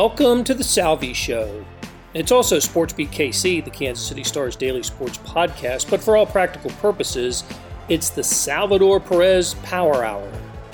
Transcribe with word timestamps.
Welcome 0.00 0.44
to 0.44 0.54
the 0.54 0.62
Salvy 0.62 1.12
Show. 1.12 1.64
It's 2.14 2.30
also 2.30 2.60
Sports 2.60 2.92
Beat 2.92 3.10
KC, 3.10 3.64
the 3.64 3.70
Kansas 3.70 4.06
City 4.06 4.22
Stars 4.22 4.54
daily 4.54 4.84
sports 4.84 5.18
podcast, 5.18 5.90
but 5.90 6.00
for 6.00 6.16
all 6.16 6.24
practical 6.24 6.70
purposes, 6.80 7.42
it's 7.88 8.08
the 8.08 8.22
Salvador 8.22 9.00
Perez 9.00 9.54
Power 9.64 10.04
Hour. 10.04 10.30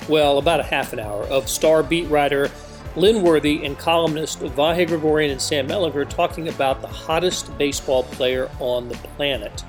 Well, 0.07 0.37
about 0.37 0.59
a 0.59 0.63
half 0.63 0.93
an 0.93 0.99
hour 0.99 1.23
of 1.23 1.49
star 1.49 1.81
beat 1.81 2.07
writer 2.07 2.51
Lynn 2.95 3.23
Worthy 3.23 3.65
and 3.65 3.79
columnist 3.79 4.41
Vahe 4.41 4.87
Gregorian 4.87 5.31
and 5.31 5.41
Sam 5.41 5.67
Mellinger 5.67 6.07
talking 6.07 6.47
about 6.47 6.81
the 6.81 6.87
hottest 6.87 7.57
baseball 7.57 8.03
player 8.03 8.47
on 8.59 8.89
the 8.89 8.95
planet. 9.15 9.63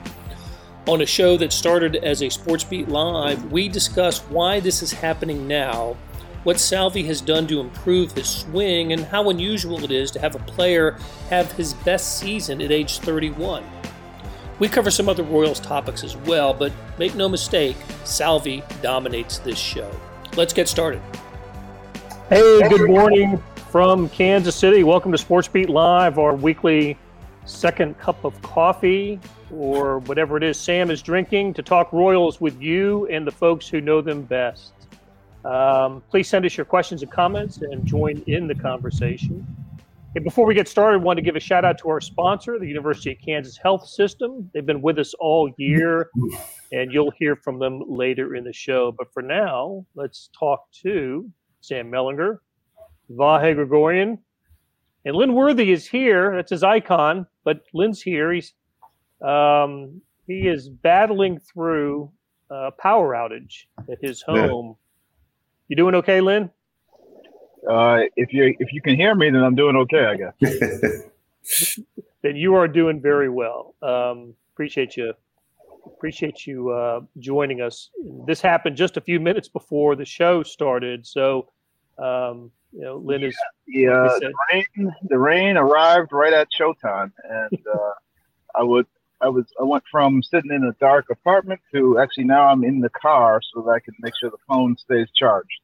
On 0.87 1.01
a 1.01 1.07
show 1.07 1.39
that 1.39 1.51
started 1.51 1.97
as 1.97 2.23
a 2.23 2.29
Sports 2.29 2.65
Beat 2.65 2.91
Live, 2.91 3.51
we 3.51 3.71
discuss 3.71 4.19
why 4.25 4.61
this 4.61 4.83
is 4.83 4.93
happening 4.93 5.49
now 5.49 5.97
what 6.47 6.61
Salvy 6.61 7.03
has 7.03 7.21
done 7.21 7.49
to 7.49 7.59
improve 7.59 8.13
his 8.13 8.29
swing, 8.29 8.93
and 8.93 9.05
how 9.07 9.31
unusual 9.31 9.83
it 9.83 9.91
is 9.91 10.13
to 10.13 10.21
have 10.21 10.37
a 10.37 10.39
player 10.39 10.97
have 11.29 11.51
his 11.51 11.75
best 11.75 12.21
season 12.21 12.63
at 12.63 12.71
age 12.71 13.01
31. 13.01 13.65
We 14.61 14.69
cover 14.69 14.93
some 14.93 15.09
other 15.09 15.25
Royals 15.25 15.59
topics 15.59 16.05
as 16.05 16.17
well, 16.19 16.55
but 16.55 16.71
make 17.01 17.17
no 17.17 17.29
mistake, 17.29 17.77
Salvy 18.05 18.63
dominates 18.81 19.39
this 19.39 19.59
show. 19.59 19.91
Let's 20.37 20.53
get 20.53 20.69
started. 20.69 21.03
Hey, 22.29 22.61
good 22.69 22.89
morning 22.89 23.43
from 23.73 24.09
Kansas 24.11 24.55
City. 24.55 24.85
Welcome 24.85 25.11
to 25.11 25.19
Sports 25.19 25.49
Beat 25.49 25.69
Live, 25.69 26.17
our 26.17 26.37
weekly 26.37 26.97
second 27.45 27.99
cup 27.99 28.23
of 28.23 28.41
coffee 28.43 29.19
or 29.53 29.99
whatever 29.99 30.37
it 30.37 30.45
is 30.45 30.57
Sam 30.57 30.93
is 30.93 31.03
drinking 31.03 31.55
to 31.55 31.63
talk 31.65 31.93
Royals 31.93 32.41
with 32.41 32.63
you 32.63 33.09
and 33.09 33.27
the 33.27 33.33
folks 33.33 33.67
who 33.67 33.81
know 33.81 34.01
them 34.01 34.23
best. 34.23 34.76
Um, 35.47 36.03
please 36.11 36.29
send 36.29 36.45
us 36.45 36.57
your 36.57 36.67
questions 36.67 37.03
and 37.03 37.11
comments 37.11 37.59
and 37.59 37.87
join 37.87 38.23
in 38.27 38.49
the 38.49 38.55
conversation. 38.55 39.47
And 40.17 40.25
before 40.25 40.47
we 40.47 40.55
get 40.55 40.67
started, 40.67 41.01
I 41.01 41.05
want 41.05 41.19
to 41.19 41.23
give 41.23 41.37
a 41.37 41.41
shout 41.41 41.65
out 41.65 41.79
to 41.79 41.91
our 41.91 42.01
sponsor, 42.01 42.59
the 42.59 42.67
University 42.67 43.13
of 43.13 43.19
Kansas 43.25 43.57
Health 43.57 43.87
System. 43.87 44.51
They've 44.53 44.65
been 44.65 44.83
with 44.83 44.99
us 44.99 45.15
all 45.21 45.53
year, 45.59 46.11
and 46.73 46.91
you'll 46.91 47.13
hear 47.13 47.37
from 47.37 47.59
them 47.59 47.83
later 47.87 48.35
in 48.35 48.43
the 48.43 48.53
show. 48.53 48.93
But 48.97 49.13
for 49.13 49.23
now, 49.23 49.85
let's 49.95 50.31
talk 50.37 50.73
to 50.83 51.31
Sam 51.61 51.91
Mellinger, 51.91 52.39
Vahe 53.11 53.55
Gregorian, 53.55 54.19
and 55.05 55.15
Lynn 55.15 55.35
Worthy 55.35 55.71
is 55.71 55.87
here. 55.87 56.35
That's 56.35 56.51
his 56.51 56.65
icon, 56.65 57.27
but 57.45 57.61
Lynn's 57.73 58.03
here. 58.03 58.33
He's 58.33 58.55
um, 59.23 60.01
he 60.27 60.49
is 60.49 60.69
battling 60.69 61.39
through 61.39 62.11
a 62.51 62.73
power 62.73 63.15
outage 63.15 63.67
at 63.91 63.99
his 64.01 64.23
home. 64.23 64.77
You 65.69 65.77
doing 65.77 65.95
okay, 65.97 66.21
Lynn? 66.21 66.51
Uh, 67.69 68.03
if 68.15 68.33
you 68.33 68.55
if 68.61 68.73
you 68.73 68.81
can 68.81 68.95
hear 68.95 69.15
me, 69.15 69.31
then 69.31 69.43
I'm 69.43 69.57
doing 69.57 69.77
okay, 69.77 70.07
I 70.07 70.17
guess. 70.17 71.81
then 72.23 72.37
you 72.37 72.55
are 72.55 72.69
doing 72.69 73.01
very 73.01 73.29
well. 73.29 73.75
Um, 73.83 74.35
appreciate 74.53 74.97
you. 74.97 75.13
Appreciate 75.85 76.47
you 76.47 76.71
uh, 76.71 77.01
joining 77.19 77.61
us. 77.63 77.91
This 78.27 78.41
happened 78.41 78.77
just 78.77 78.97
a 78.97 79.01
few 79.01 79.19
minutes 79.19 79.49
before 79.49 79.97
the 79.97 80.05
show 80.05 80.43
started, 80.43 81.07
so 81.07 81.49
um, 81.99 82.51
you 82.73 82.83
know, 82.83 82.99
Lynn 82.99 83.25
is. 83.25 83.37
Yeah, 83.67 83.91
uh, 83.91 84.19
the 84.21 84.33
rain. 84.53 84.95
The 85.09 85.19
rain 85.19 85.57
arrived 85.57 86.13
right 86.13 86.33
at 86.33 86.49
showtime, 86.57 87.11
and 87.29 87.59
uh, 87.75 87.93
I 88.55 88.63
would 88.63 88.87
I 89.27 89.29
was 89.29 89.47
I 89.61 89.65
went 89.65 89.83
from 89.91 90.23
sitting 90.23 90.53
in 90.53 90.63
a 90.63 90.73
dark 90.79 91.07
apartment 91.11 91.61
to 91.75 91.99
actually 91.99 92.25
now 92.25 92.47
I'm 92.47 92.63
in 92.63 92.79
the 92.79 92.91
car 92.91 93.41
so 93.53 93.61
that 93.63 93.71
I 93.71 93.81
can 93.81 93.95
make 93.99 94.15
sure 94.17 94.31
the 94.31 94.37
phone 94.49 94.77
stays 94.77 95.09
charged. 95.17 95.61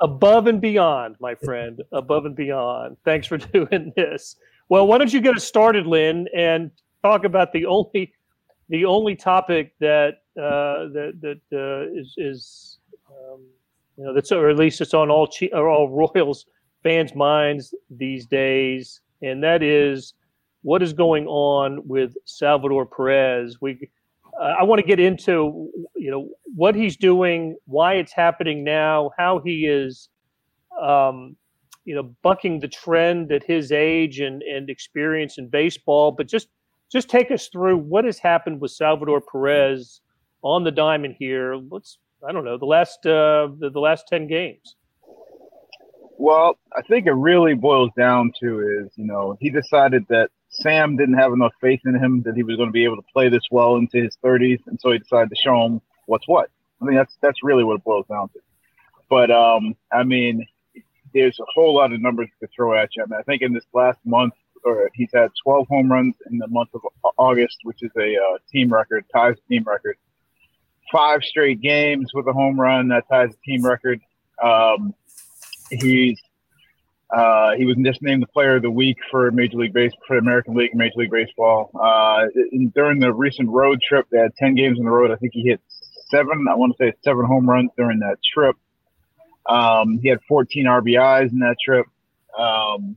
Above 0.00 0.48
and 0.48 0.60
beyond, 0.60 1.14
my 1.20 1.36
friend. 1.36 1.82
Above 1.92 2.26
and 2.26 2.34
beyond. 2.34 2.96
Thanks 3.04 3.28
for 3.28 3.38
doing 3.58 3.92
this. 3.94 4.34
Well, 4.68 4.88
why 4.88 4.98
don't 4.98 5.12
you 5.12 5.20
get 5.20 5.36
us 5.36 5.44
started, 5.44 5.86
Lynn, 5.86 6.26
and 6.36 6.72
talk 7.04 7.24
about 7.24 7.52
the 7.52 7.64
only 7.66 8.12
the 8.70 8.84
only 8.86 9.14
topic 9.14 9.74
that 9.78 10.22
uh, 10.36 10.90
that 10.96 11.12
that 11.20 11.40
uh, 11.52 11.96
is 11.96 12.14
is 12.16 12.78
um, 13.08 13.46
you 13.96 14.04
know 14.04 14.12
that's 14.12 14.32
or 14.32 14.50
at 14.50 14.56
least 14.56 14.80
it's 14.80 14.94
on 14.94 15.10
all 15.10 15.28
or 15.52 15.68
all 15.68 15.88
Royals 16.14 16.46
fans' 16.82 17.14
minds 17.14 17.72
these 17.88 18.26
days, 18.26 19.00
and 19.22 19.44
that 19.44 19.62
is 19.62 20.14
what 20.64 20.82
is 20.82 20.94
going 20.94 21.26
on 21.26 21.86
with 21.86 22.14
Salvador 22.24 22.86
Perez. 22.86 23.58
We, 23.60 23.90
uh, 24.40 24.54
I 24.58 24.62
want 24.62 24.80
to 24.80 24.86
get 24.86 24.98
into 24.98 25.70
you 25.94 26.10
know 26.10 26.30
what 26.56 26.74
he's 26.74 26.96
doing, 26.96 27.56
why 27.66 27.94
it's 27.94 28.12
happening 28.12 28.64
now, 28.64 29.10
how 29.16 29.40
he 29.44 29.66
is, 29.66 30.08
um, 30.80 31.36
you 31.84 31.94
know, 31.94 32.14
bucking 32.22 32.60
the 32.60 32.68
trend 32.68 33.30
at 33.30 33.44
his 33.44 33.72
age 33.72 34.20
and 34.20 34.42
and 34.42 34.70
experience 34.70 35.36
in 35.36 35.48
baseball. 35.48 36.12
But 36.12 36.28
just 36.28 36.48
just 36.90 37.10
take 37.10 37.30
us 37.30 37.48
through 37.48 37.76
what 37.76 38.06
has 38.06 38.18
happened 38.18 38.60
with 38.60 38.70
Salvador 38.70 39.20
Perez 39.20 40.00
on 40.42 40.64
the 40.64 40.70
diamond 40.70 41.16
here. 41.18 41.56
Let's 41.70 41.98
I 42.26 42.32
don't 42.32 42.44
know 42.44 42.56
the 42.56 42.64
last 42.64 43.04
uh, 43.04 43.48
the, 43.58 43.68
the 43.70 43.80
last 43.80 44.08
ten 44.08 44.26
games. 44.26 44.76
Well, 46.16 46.56
I 46.74 46.80
think 46.82 47.06
it 47.06 47.12
really 47.12 47.54
boils 47.54 47.90
down 47.98 48.32
to 48.40 48.60
is 48.60 48.94
you 48.96 49.04
know 49.04 49.36
he 49.40 49.50
decided 49.50 50.06
that 50.08 50.30
Sam 50.60 50.96
didn't 50.96 51.18
have 51.18 51.32
enough 51.32 51.52
faith 51.60 51.80
in 51.84 51.94
him 51.94 52.22
that 52.22 52.34
he 52.34 52.42
was 52.42 52.56
going 52.56 52.68
to 52.68 52.72
be 52.72 52.84
able 52.84 52.96
to 52.96 53.06
play 53.12 53.28
this 53.28 53.42
well 53.50 53.76
into 53.76 54.02
his 54.02 54.16
30s, 54.24 54.60
and 54.66 54.80
so 54.80 54.92
he 54.92 54.98
decided 54.98 55.30
to 55.30 55.36
show 55.36 55.64
him 55.64 55.80
what's 56.06 56.28
what. 56.28 56.50
I 56.80 56.84
mean, 56.84 56.96
that's 56.96 57.16
that's 57.20 57.42
really 57.42 57.64
what 57.64 57.76
it 57.76 57.84
boils 57.84 58.06
down 58.08 58.28
to. 58.30 58.40
But 59.08 59.30
um, 59.30 59.76
I 59.92 60.04
mean, 60.04 60.46
there's 61.12 61.38
a 61.40 61.44
whole 61.54 61.74
lot 61.74 61.92
of 61.92 62.00
numbers 62.00 62.28
to 62.40 62.48
throw 62.54 62.76
at 62.76 62.90
you. 62.96 63.02
I 63.02 63.06
mean, 63.06 63.18
I 63.18 63.22
think 63.22 63.42
in 63.42 63.52
this 63.52 63.64
last 63.72 63.98
month, 64.04 64.34
or 64.64 64.90
he's 64.94 65.10
had 65.14 65.30
12 65.42 65.68
home 65.68 65.90
runs 65.90 66.14
in 66.30 66.38
the 66.38 66.48
month 66.48 66.70
of 66.74 66.82
August, 67.16 67.58
which 67.62 67.82
is 67.82 67.90
a 67.96 68.16
uh, 68.16 68.38
team 68.50 68.72
record, 68.72 69.04
ties 69.12 69.36
team 69.48 69.64
record. 69.64 69.96
Five 70.92 71.22
straight 71.22 71.60
games 71.60 72.12
with 72.14 72.26
a 72.26 72.32
home 72.32 72.60
run 72.60 72.88
that 72.88 73.04
ties 73.10 73.30
the 73.30 73.36
team 73.44 73.64
record. 73.64 74.00
Um, 74.42 74.94
he's 75.70 76.20
uh, 77.14 77.52
he 77.56 77.64
was 77.64 77.76
just 77.84 78.02
named 78.02 78.22
the 78.22 78.26
Player 78.26 78.56
of 78.56 78.62
the 78.62 78.70
Week 78.70 78.96
for 79.10 79.30
Major 79.30 79.58
League 79.58 79.72
Base 79.72 79.92
for 80.06 80.18
American 80.18 80.54
League, 80.54 80.74
Major 80.74 80.94
League 80.96 81.12
Baseball. 81.12 81.70
Uh, 81.80 82.26
in, 82.50 82.70
during 82.74 82.98
the 82.98 83.12
recent 83.12 83.48
road 83.50 83.80
trip, 83.86 84.06
they 84.10 84.18
had 84.18 84.34
ten 84.36 84.54
games 84.54 84.78
on 84.78 84.84
the 84.84 84.90
road. 84.90 85.12
I 85.12 85.16
think 85.16 85.32
he 85.32 85.42
hit 85.42 85.60
seven. 86.08 86.46
I 86.50 86.56
want 86.56 86.76
to 86.76 86.84
say 86.84 86.92
seven 87.02 87.24
home 87.24 87.48
runs 87.48 87.70
during 87.76 88.00
that 88.00 88.16
trip. 88.34 88.56
Um, 89.46 90.00
he 90.02 90.08
had 90.08 90.20
14 90.26 90.64
RBIs 90.64 91.30
in 91.30 91.40
that 91.40 91.56
trip. 91.62 91.86
Um, 92.36 92.96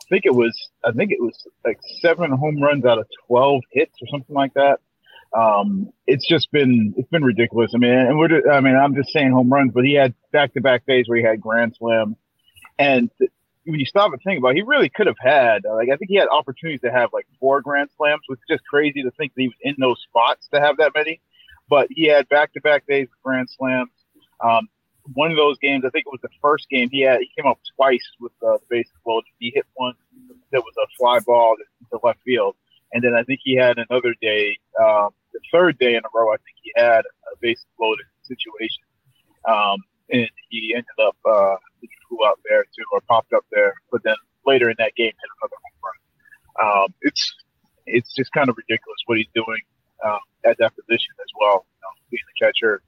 I 0.00 0.04
think 0.08 0.24
it 0.24 0.34
was. 0.34 0.70
I 0.84 0.90
think 0.90 1.12
it 1.12 1.20
was 1.20 1.46
like 1.64 1.78
seven 2.00 2.32
home 2.32 2.60
runs 2.60 2.84
out 2.84 2.98
of 2.98 3.06
12 3.28 3.62
hits 3.70 3.92
or 4.02 4.08
something 4.10 4.34
like 4.34 4.54
that. 4.54 4.80
Um, 5.32 5.92
it's 6.06 6.28
just 6.28 6.50
been 6.50 6.92
it's 6.96 7.08
been 7.08 7.24
ridiculous. 7.24 7.70
I 7.72 7.78
mean, 7.78 7.92
and 7.92 8.18
we're. 8.18 8.50
I 8.50 8.60
mean, 8.60 8.74
I'm 8.74 8.96
just 8.96 9.10
saying 9.10 9.30
home 9.30 9.52
runs, 9.52 9.70
but 9.72 9.84
he 9.84 9.94
had 9.94 10.12
back-to-back 10.32 10.86
days 10.86 11.04
where 11.08 11.18
he 11.18 11.24
had 11.24 11.40
grand 11.40 11.76
slam 11.78 12.16
and 12.78 13.10
when 13.64 13.78
you 13.78 13.86
stop 13.86 14.12
and 14.12 14.20
think 14.22 14.38
about 14.38 14.50
it, 14.50 14.56
he 14.56 14.62
really 14.62 14.88
could 14.88 15.06
have 15.06 15.18
had, 15.20 15.62
like, 15.64 15.88
I 15.88 15.96
think 15.96 16.10
he 16.10 16.16
had 16.16 16.28
opportunities 16.28 16.80
to 16.80 16.90
have 16.90 17.10
like 17.12 17.26
four 17.38 17.60
Grand 17.60 17.90
Slams, 17.96 18.22
which 18.26 18.40
is 18.40 18.56
just 18.56 18.64
crazy 18.66 19.02
to 19.02 19.10
think 19.12 19.32
that 19.34 19.42
he 19.42 19.48
was 19.48 19.56
in 19.62 19.76
those 19.78 20.00
spots 20.02 20.48
to 20.52 20.60
have 20.60 20.78
that 20.78 20.92
many. 20.94 21.20
But 21.68 21.88
he 21.90 22.04
had 22.04 22.28
back 22.28 22.52
to 22.54 22.60
back 22.60 22.86
days 22.86 23.08
with 23.08 23.22
Grand 23.22 23.48
Slams. 23.48 23.90
Um, 24.40 24.68
one 25.14 25.30
of 25.30 25.36
those 25.36 25.58
games, 25.58 25.84
I 25.84 25.90
think 25.90 26.06
it 26.06 26.12
was 26.12 26.20
the 26.22 26.28
first 26.40 26.68
game, 26.68 26.88
he 26.90 27.00
had 27.00 27.20
he 27.20 27.30
came 27.36 27.48
up 27.48 27.58
twice 27.76 28.06
with 28.20 28.32
uh, 28.46 28.58
the 28.58 28.66
bases 28.68 28.92
loaded. 29.06 29.30
He 29.38 29.52
hit 29.54 29.64
one 29.74 29.94
that 30.50 30.60
was 30.60 30.74
a 30.82 30.86
fly 30.98 31.18
ball 31.20 31.56
to 31.90 32.00
left 32.02 32.20
field, 32.24 32.56
and 32.92 33.02
then 33.02 33.14
I 33.14 33.22
think 33.22 33.40
he 33.42 33.56
had 33.56 33.78
another 33.78 34.14
day, 34.20 34.58
um, 34.80 35.10
the 35.32 35.40
third 35.50 35.78
day 35.78 35.94
in 35.94 36.02
a 36.04 36.08
row. 36.14 36.32
I 36.32 36.36
think 36.36 36.56
he 36.62 36.72
had 36.76 37.00
a 37.00 37.36
bases 37.40 37.66
loaded 37.80 38.06
situation, 38.22 38.82
um, 39.48 39.78
and 40.10 40.28
he 40.50 40.74
ended 40.74 40.86
up 41.00 41.16
uh, 41.24 41.56
he 41.90 41.96
flew 42.08 42.24
out 42.26 42.38
there 42.48 42.64
too, 42.64 42.84
or 42.92 43.00
popped 43.02 43.32
up 43.32 43.44
there. 43.50 43.74
But 43.90 44.02
then 44.04 44.16
later 44.46 44.70
in 44.70 44.76
that 44.78 44.94
game, 44.94 45.12
hit 45.12 45.30
another 45.40 45.56
home 45.62 45.78
run. 45.84 46.84
Um, 46.84 46.94
it's 47.02 47.34
it's 47.86 48.14
just 48.14 48.32
kind 48.32 48.48
of 48.48 48.56
ridiculous 48.56 48.98
what 49.06 49.18
he's 49.18 49.32
doing 49.34 49.60
um, 50.04 50.20
at 50.44 50.56
that 50.58 50.72
position 50.76 51.14
as 51.20 51.30
well, 51.38 51.66
you 51.74 51.80
know, 51.82 51.92
being 52.10 52.22
the 52.26 52.44
catcher. 52.44 52.82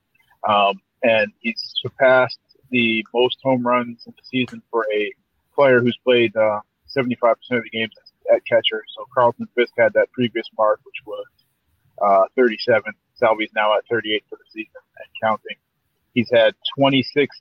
Um, 0.49 0.81
and 1.03 1.33
he's 1.41 1.61
surpassed 1.83 2.39
the 2.71 3.05
most 3.15 3.39
home 3.43 3.67
runs 3.67 4.03
in 4.07 4.15
the 4.17 4.23
season 4.25 4.63
for 4.71 4.87
a 4.95 5.13
player 5.55 5.81
who's 5.81 5.99
played 6.05 6.35
uh, 6.37 6.61
75% 6.97 7.33
of 7.51 7.63
the 7.63 7.71
games 7.71 7.93
at 8.33 8.45
catcher. 8.47 8.83
So 8.97 9.05
Carlton 9.15 9.47
Fisk 9.55 9.73
had 9.79 9.93
that 9.95 10.11
previous 10.13 10.47
mark, 10.57 10.81
which 10.85 11.03
was 11.07 11.27
uh, 12.03 12.25
37. 12.37 12.93
Salvy's 13.15 13.51
now 13.55 13.75
at 13.77 13.85
38 13.91 14.25
for 14.29 14.37
the 14.37 14.45
season 14.53 14.81
and 14.99 15.09
counting. 15.23 15.57
He's 16.15 16.31
had 16.33 16.55
26 16.77 17.37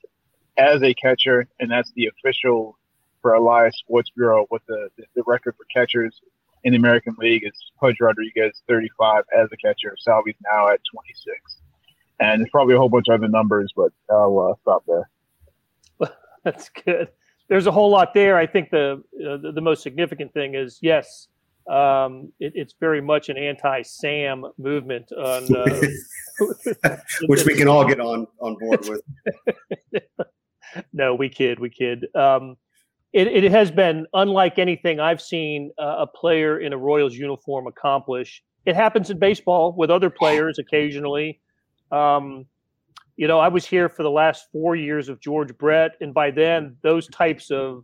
as 0.58 0.82
a 0.84 0.94
catcher, 0.94 1.48
and 1.60 1.70
that's 1.70 1.92
the 1.96 2.08
official 2.08 2.78
for 3.22 3.34
Elias 3.34 3.78
Sports 3.78 4.10
Bureau. 4.16 4.46
What 4.50 4.62
the, 4.68 4.90
the, 4.98 5.06
the 5.16 5.24
record 5.26 5.56
for 5.58 5.66
catchers 5.74 6.22
in 6.64 6.72
the 6.72 6.78
American 6.78 7.16
League 7.18 7.44
is 7.46 7.54
Pudge 7.80 7.98
Rodriguez, 8.00 8.62
35 8.68 9.24
as 9.38 9.50
a 9.52 9.58
catcher. 9.58 9.96
Salvy's 10.00 10.36
now 10.52 10.70
at 10.70 10.80
26. 10.94 11.36
And 12.20 12.42
there's 12.42 12.50
probably 12.52 12.76
a 12.76 12.78
whole 12.78 12.90
bunch 12.90 13.08
of 13.10 13.16
other 13.16 13.28
numbers, 13.28 13.74
but 13.76 13.92
I'll 14.10 14.52
uh, 14.52 14.56
stop 14.62 14.84
there. 14.88 15.10
That's 16.44 16.70
good. 16.70 17.10
there's 17.50 17.68
a 17.68 17.72
whole 17.72 17.90
lot 17.90 18.14
there. 18.14 18.38
I 18.38 18.48
think 18.48 18.70
the 18.70 19.04
uh, 19.26 19.38
the, 19.38 19.52
the, 19.54 19.62
most 19.62 19.84
significant 19.84 20.34
thing 20.34 20.56
is 20.56 20.80
yes, 20.82 21.28
um, 21.70 22.32
it, 22.40 22.54
it's 22.56 22.76
very 22.80 23.02
much 23.02 23.30
an 23.30 23.38
anti-Sam 23.38 24.46
movement 24.58 25.12
on 25.12 25.56
uh, 25.56 26.98
which 27.28 27.46
we 27.46 27.56
can 27.56 27.68
all 27.68 27.86
get 27.86 28.00
on 28.00 28.28
on 28.40 28.56
board 28.60 28.88
with. 28.88 29.02
no, 30.94 31.16
we 31.16 31.30
kid, 31.30 31.60
we 31.60 31.70
kid. 31.70 32.08
Um, 32.16 32.58
it, 33.14 33.28
it 33.28 33.52
has 33.52 33.70
been 33.70 34.08
unlike 34.14 34.58
anything 34.58 35.00
I've 35.00 35.22
seen 35.22 35.72
a 35.78 36.08
player 36.08 36.60
in 36.60 36.74
a 36.74 36.78
Royals 36.78 37.16
uniform 37.16 37.68
accomplish. 37.68 38.44
It 38.66 38.76
happens 38.76 39.10
in 39.12 39.20
baseball 39.20 39.74
with 39.74 39.92
other 39.92 40.10
players 40.10 40.58
occasionally. 40.58 41.40
Um, 41.92 42.46
you 43.16 43.28
know, 43.28 43.40
I 43.40 43.50
was 43.50 43.66
here 43.66 43.88
for 43.88 44.02
the 44.02 44.10
last 44.10 44.48
four 44.52 44.76
years 44.76 45.10
of 45.10 45.20
George 45.20 45.56
Brett, 45.58 45.92
and 46.02 46.14
by 46.14 46.32
then, 46.32 46.76
those 46.82 47.08
types 47.10 47.52
of 47.52 47.84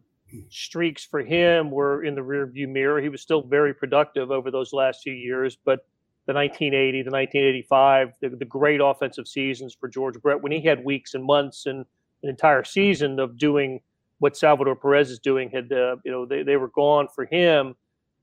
streaks 0.49 1.05
for 1.05 1.21
him 1.21 1.69
were 1.69 2.03
in 2.03 2.15
the 2.15 2.21
rearview 2.21 2.67
mirror. 2.67 2.99
He 2.99 3.09
was 3.09 3.21
still 3.21 3.43
very 3.43 3.73
productive 3.73 4.31
over 4.31 4.49
those 4.49 4.73
last 4.73 5.03
few 5.03 5.13
years, 5.13 5.57
but 5.63 5.85
the 6.25 6.33
1980, 6.33 7.03
the 7.03 7.11
1985, 7.11 8.13
the, 8.21 8.29
the 8.29 8.45
great 8.45 8.81
offensive 8.81 9.27
seasons 9.27 9.75
for 9.79 9.87
George 9.87 10.19
Brett, 10.21 10.41
when 10.41 10.51
he 10.51 10.61
had 10.61 10.83
weeks 10.83 11.13
and 11.13 11.23
months 11.23 11.65
and 11.65 11.85
an 12.23 12.29
entire 12.29 12.63
season 12.63 13.19
of 13.19 13.37
doing 13.37 13.81
what 14.19 14.35
Salvador 14.37 14.75
Perez 14.75 15.09
is 15.09 15.19
doing, 15.19 15.49
had 15.49 15.71
uh, 15.71 15.95
you 16.03 16.11
know 16.11 16.25
they, 16.25 16.43
they 16.43 16.57
were 16.57 16.69
gone 16.69 17.07
for 17.13 17.25
him. 17.25 17.75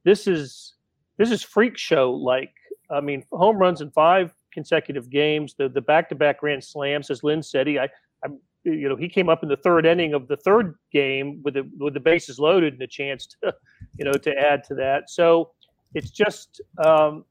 This 0.05 0.27
is 0.27 0.75
this 1.17 1.31
is 1.31 1.43
freak 1.43 1.77
show 1.77 2.13
like. 2.13 2.53
I 2.89 3.01
mean, 3.01 3.25
home 3.33 3.59
runs 3.59 3.81
in 3.81 3.91
five 3.91 4.33
consecutive 4.53 5.11
games. 5.11 5.55
The 5.59 5.69
the 5.69 5.81
back 5.81 6.09
to 6.11 6.15
back 6.15 6.41
grand 6.41 6.63
slams, 6.63 7.11
as 7.11 7.25
Lynn 7.25 7.43
said, 7.43 7.67
he 7.67 7.79
I, 7.79 7.89
I 8.25 8.29
you 8.65 8.89
know 8.89 8.97
he 8.97 9.09
came 9.09 9.29
up 9.29 9.43
in 9.43 9.49
the 9.49 9.57
third 9.57 9.87
inning 9.87 10.15
of 10.15 10.29
the 10.29 10.37
third 10.37 10.77
game 10.93 11.41
with 11.43 11.55
the 11.55 11.69
with 11.79 11.95
the 11.95 12.01
bases 12.01 12.39
loaded 12.39 12.75
and 12.75 12.83
a 12.83 12.87
chance 12.87 13.27
to 13.27 13.55
you 13.99 14.05
know 14.05 14.13
to 14.13 14.33
add 14.39 14.63
to 14.65 14.75
that. 14.75 15.11
So 15.11 15.53
it's 15.95 16.11
just 16.11 16.61
um, 16.85 17.25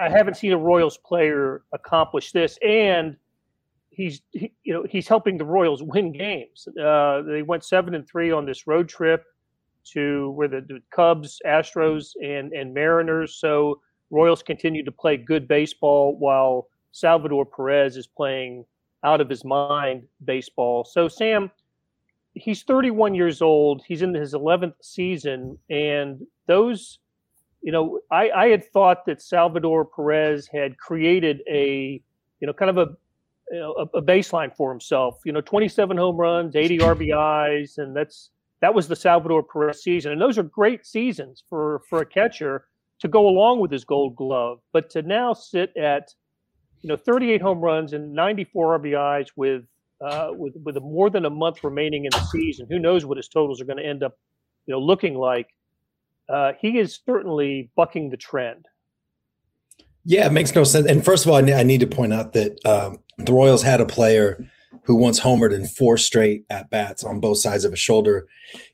I 0.00 0.08
haven't 0.08 0.36
seen 0.36 0.52
a 0.52 0.58
Royals 0.58 0.98
player 0.98 1.62
accomplish 1.72 2.32
this, 2.32 2.58
and 2.66 3.16
he's 3.96 4.20
he, 4.32 4.52
you 4.62 4.74
know 4.74 4.84
he's 4.88 5.08
helping 5.08 5.38
the 5.38 5.44
Royals 5.44 5.82
win 5.82 6.12
games. 6.12 6.68
Uh, 6.80 7.22
they 7.22 7.42
went 7.42 7.64
seven 7.64 7.94
and 7.94 8.06
three 8.06 8.30
on 8.30 8.44
this 8.44 8.66
road 8.66 8.88
trip 8.88 9.24
to 9.92 10.30
where 10.32 10.48
the, 10.48 10.60
the 10.60 10.82
Cubs, 10.90 11.40
Astros, 11.46 12.12
and 12.22 12.52
and 12.52 12.74
Mariners. 12.74 13.34
So 13.34 13.80
Royals 14.10 14.42
continue 14.42 14.84
to 14.84 14.92
play 14.92 15.16
good 15.16 15.48
baseball 15.48 16.16
while 16.16 16.68
Salvador 16.92 17.44
Perez 17.44 17.96
is 17.96 18.06
playing 18.06 18.64
out 19.02 19.20
of 19.20 19.28
his 19.28 19.44
mind 19.44 20.04
baseball. 20.24 20.84
So, 20.84 21.08
Sam, 21.08 21.50
he's 22.34 22.62
31 22.62 23.14
years 23.14 23.42
old. 23.42 23.82
He's 23.86 24.02
in 24.02 24.14
his 24.14 24.34
11th 24.34 24.74
season. 24.82 25.58
And 25.70 26.26
those, 26.46 26.98
you 27.62 27.72
know, 27.72 28.00
I, 28.10 28.30
I 28.30 28.48
had 28.48 28.64
thought 28.72 29.06
that 29.06 29.22
Salvador 29.22 29.84
Perez 29.84 30.46
had 30.46 30.78
created 30.78 31.42
a, 31.48 32.00
you 32.40 32.46
know, 32.46 32.52
kind 32.52 32.70
of 32.70 32.78
a, 32.78 32.96
you 33.50 33.58
know, 33.58 33.72
a, 33.74 33.98
a 33.98 34.02
baseline 34.02 34.54
for 34.54 34.70
himself. 34.70 35.18
You 35.24 35.32
know, 35.32 35.40
27 35.40 35.96
home 35.96 36.16
runs, 36.16 36.56
80 36.56 36.78
RBIs, 36.78 37.78
and 37.78 37.96
that's 37.96 38.30
that 38.60 38.74
was 38.74 38.88
the 38.88 38.96
Salvador 38.96 39.42
Perez 39.42 39.82
season. 39.82 40.12
And 40.12 40.20
those 40.20 40.38
are 40.38 40.42
great 40.42 40.86
seasons 40.86 41.44
for 41.48 41.82
for 41.88 42.00
a 42.00 42.06
catcher 42.06 42.66
to 43.00 43.08
go 43.08 43.28
along 43.28 43.60
with 43.60 43.70
his 43.70 43.84
gold 43.84 44.16
glove. 44.16 44.60
But 44.72 44.90
to 44.90 45.02
now 45.02 45.32
sit 45.32 45.76
at, 45.76 46.14
you 46.82 46.88
know, 46.88 46.96
38 46.96 47.42
home 47.42 47.60
runs 47.60 47.92
and 47.92 48.14
94 48.14 48.80
RBIs 48.80 49.28
with 49.36 49.64
uh, 50.00 50.30
with 50.32 50.54
with 50.64 50.76
more 50.76 51.10
than 51.10 51.24
a 51.24 51.30
month 51.30 51.62
remaining 51.64 52.04
in 52.04 52.10
the 52.10 52.24
season, 52.30 52.66
who 52.68 52.78
knows 52.78 53.04
what 53.04 53.16
his 53.16 53.28
totals 53.28 53.60
are 53.60 53.64
going 53.64 53.78
to 53.78 53.86
end 53.86 54.02
up, 54.02 54.18
you 54.66 54.72
know, 54.72 54.80
looking 54.80 55.14
like. 55.14 55.48
Uh, 56.28 56.52
he 56.60 56.78
is 56.78 56.98
certainly 57.06 57.70
bucking 57.76 58.10
the 58.10 58.16
trend. 58.16 58.66
Yeah, 60.04 60.26
it 60.26 60.32
makes 60.32 60.52
no 60.54 60.64
sense. 60.64 60.86
And 60.88 61.04
first 61.04 61.24
of 61.24 61.30
all, 61.30 61.36
I 61.36 61.62
need 61.62 61.80
to 61.80 61.86
point 61.86 62.12
out 62.12 62.32
that 62.32 62.64
um, 62.66 62.98
the 63.18 63.32
Royals 63.32 63.62
had 63.62 63.80
a 63.80 63.86
player 63.86 64.46
who 64.82 64.94
once 64.94 65.18
homered 65.18 65.52
in 65.52 65.66
four 65.66 65.98
straight 65.98 66.44
at 66.48 66.70
bats 66.70 67.02
on 67.02 67.20
both 67.20 67.38
sides 67.38 67.64
of 67.64 67.72
a 67.72 67.76
shoulder 67.76 68.26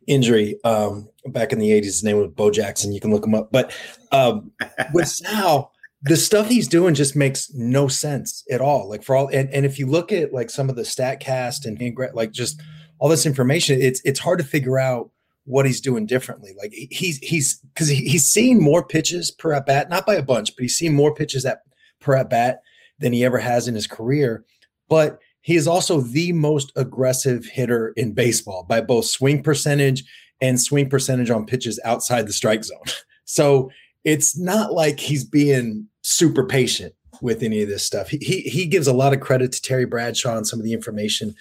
injury 0.06 0.58
um, 0.64 1.08
back 1.26 1.52
in 1.52 1.58
the 1.58 1.70
80s. 1.70 1.84
His 1.84 2.04
name 2.04 2.18
was 2.18 2.28
Bo 2.28 2.50
Jackson. 2.50 2.92
You 2.92 3.00
can 3.00 3.12
look 3.12 3.24
him 3.24 3.34
up. 3.34 3.50
But 3.50 3.74
um, 4.10 4.52
with 4.92 5.08
Sal, 5.08 5.72
the 6.02 6.16
stuff 6.16 6.48
he's 6.48 6.68
doing 6.68 6.94
just 6.94 7.16
makes 7.16 7.50
no 7.54 7.88
sense 7.88 8.44
at 8.50 8.60
all. 8.60 8.88
Like 8.88 9.02
for 9.02 9.16
all, 9.16 9.28
and, 9.28 9.48
and 9.50 9.64
if 9.64 9.78
you 9.78 9.86
look 9.86 10.12
at 10.12 10.34
like 10.34 10.50
some 10.50 10.68
of 10.68 10.76
the 10.76 10.84
stat 10.84 11.20
cast 11.20 11.64
and 11.64 11.80
like 12.12 12.32
just 12.32 12.60
all 12.98 13.08
this 13.08 13.26
information, 13.26 13.80
it's 13.80 14.00
it's 14.04 14.20
hard 14.20 14.38
to 14.40 14.44
figure 14.44 14.78
out 14.78 15.10
what 15.44 15.64
he's 15.64 15.80
doing 15.80 16.04
differently. 16.06 16.54
Like 16.58 16.72
he's 16.72 17.18
he's 17.18 17.58
because 17.74 17.88
he's 17.88 18.26
seen 18.26 18.60
more 18.60 18.84
pitches 18.84 19.30
per 19.30 19.52
at 19.52 19.66
bat, 19.66 19.88
not 19.88 20.04
by 20.04 20.16
a 20.16 20.22
bunch, 20.22 20.54
but 20.56 20.62
he's 20.62 20.76
seen 20.76 20.92
more 20.92 21.14
pitches 21.14 21.46
at 21.46 21.62
per 22.00 22.16
at 22.16 22.28
bat 22.28 22.62
than 23.02 23.12
he 23.12 23.24
ever 23.24 23.38
has 23.38 23.68
in 23.68 23.74
his 23.74 23.86
career. 23.86 24.44
But 24.88 25.18
he 25.42 25.56
is 25.56 25.68
also 25.68 26.00
the 26.00 26.32
most 26.32 26.72
aggressive 26.76 27.44
hitter 27.44 27.92
in 27.96 28.12
baseball 28.12 28.64
by 28.68 28.80
both 28.80 29.06
swing 29.06 29.42
percentage 29.42 30.04
and 30.40 30.60
swing 30.60 30.88
percentage 30.88 31.30
on 31.30 31.46
pitches 31.46 31.80
outside 31.84 32.26
the 32.26 32.32
strike 32.32 32.64
zone. 32.64 32.82
So 33.24 33.70
it's 34.04 34.36
not 34.36 34.72
like 34.72 35.00
he's 35.00 35.24
being 35.24 35.86
super 36.02 36.44
patient 36.44 36.92
with 37.22 37.42
any 37.42 37.62
of 37.62 37.68
this 37.68 37.84
stuff. 37.84 38.08
He, 38.08 38.18
he, 38.18 38.40
he 38.40 38.66
gives 38.66 38.86
a 38.86 38.92
lot 38.92 39.14
of 39.14 39.20
credit 39.20 39.52
to 39.52 39.62
Terry 39.62 39.86
Bradshaw 39.86 40.36
and 40.36 40.46
some 40.46 40.58
of 40.58 40.64
the 40.64 40.74
information 40.74 41.34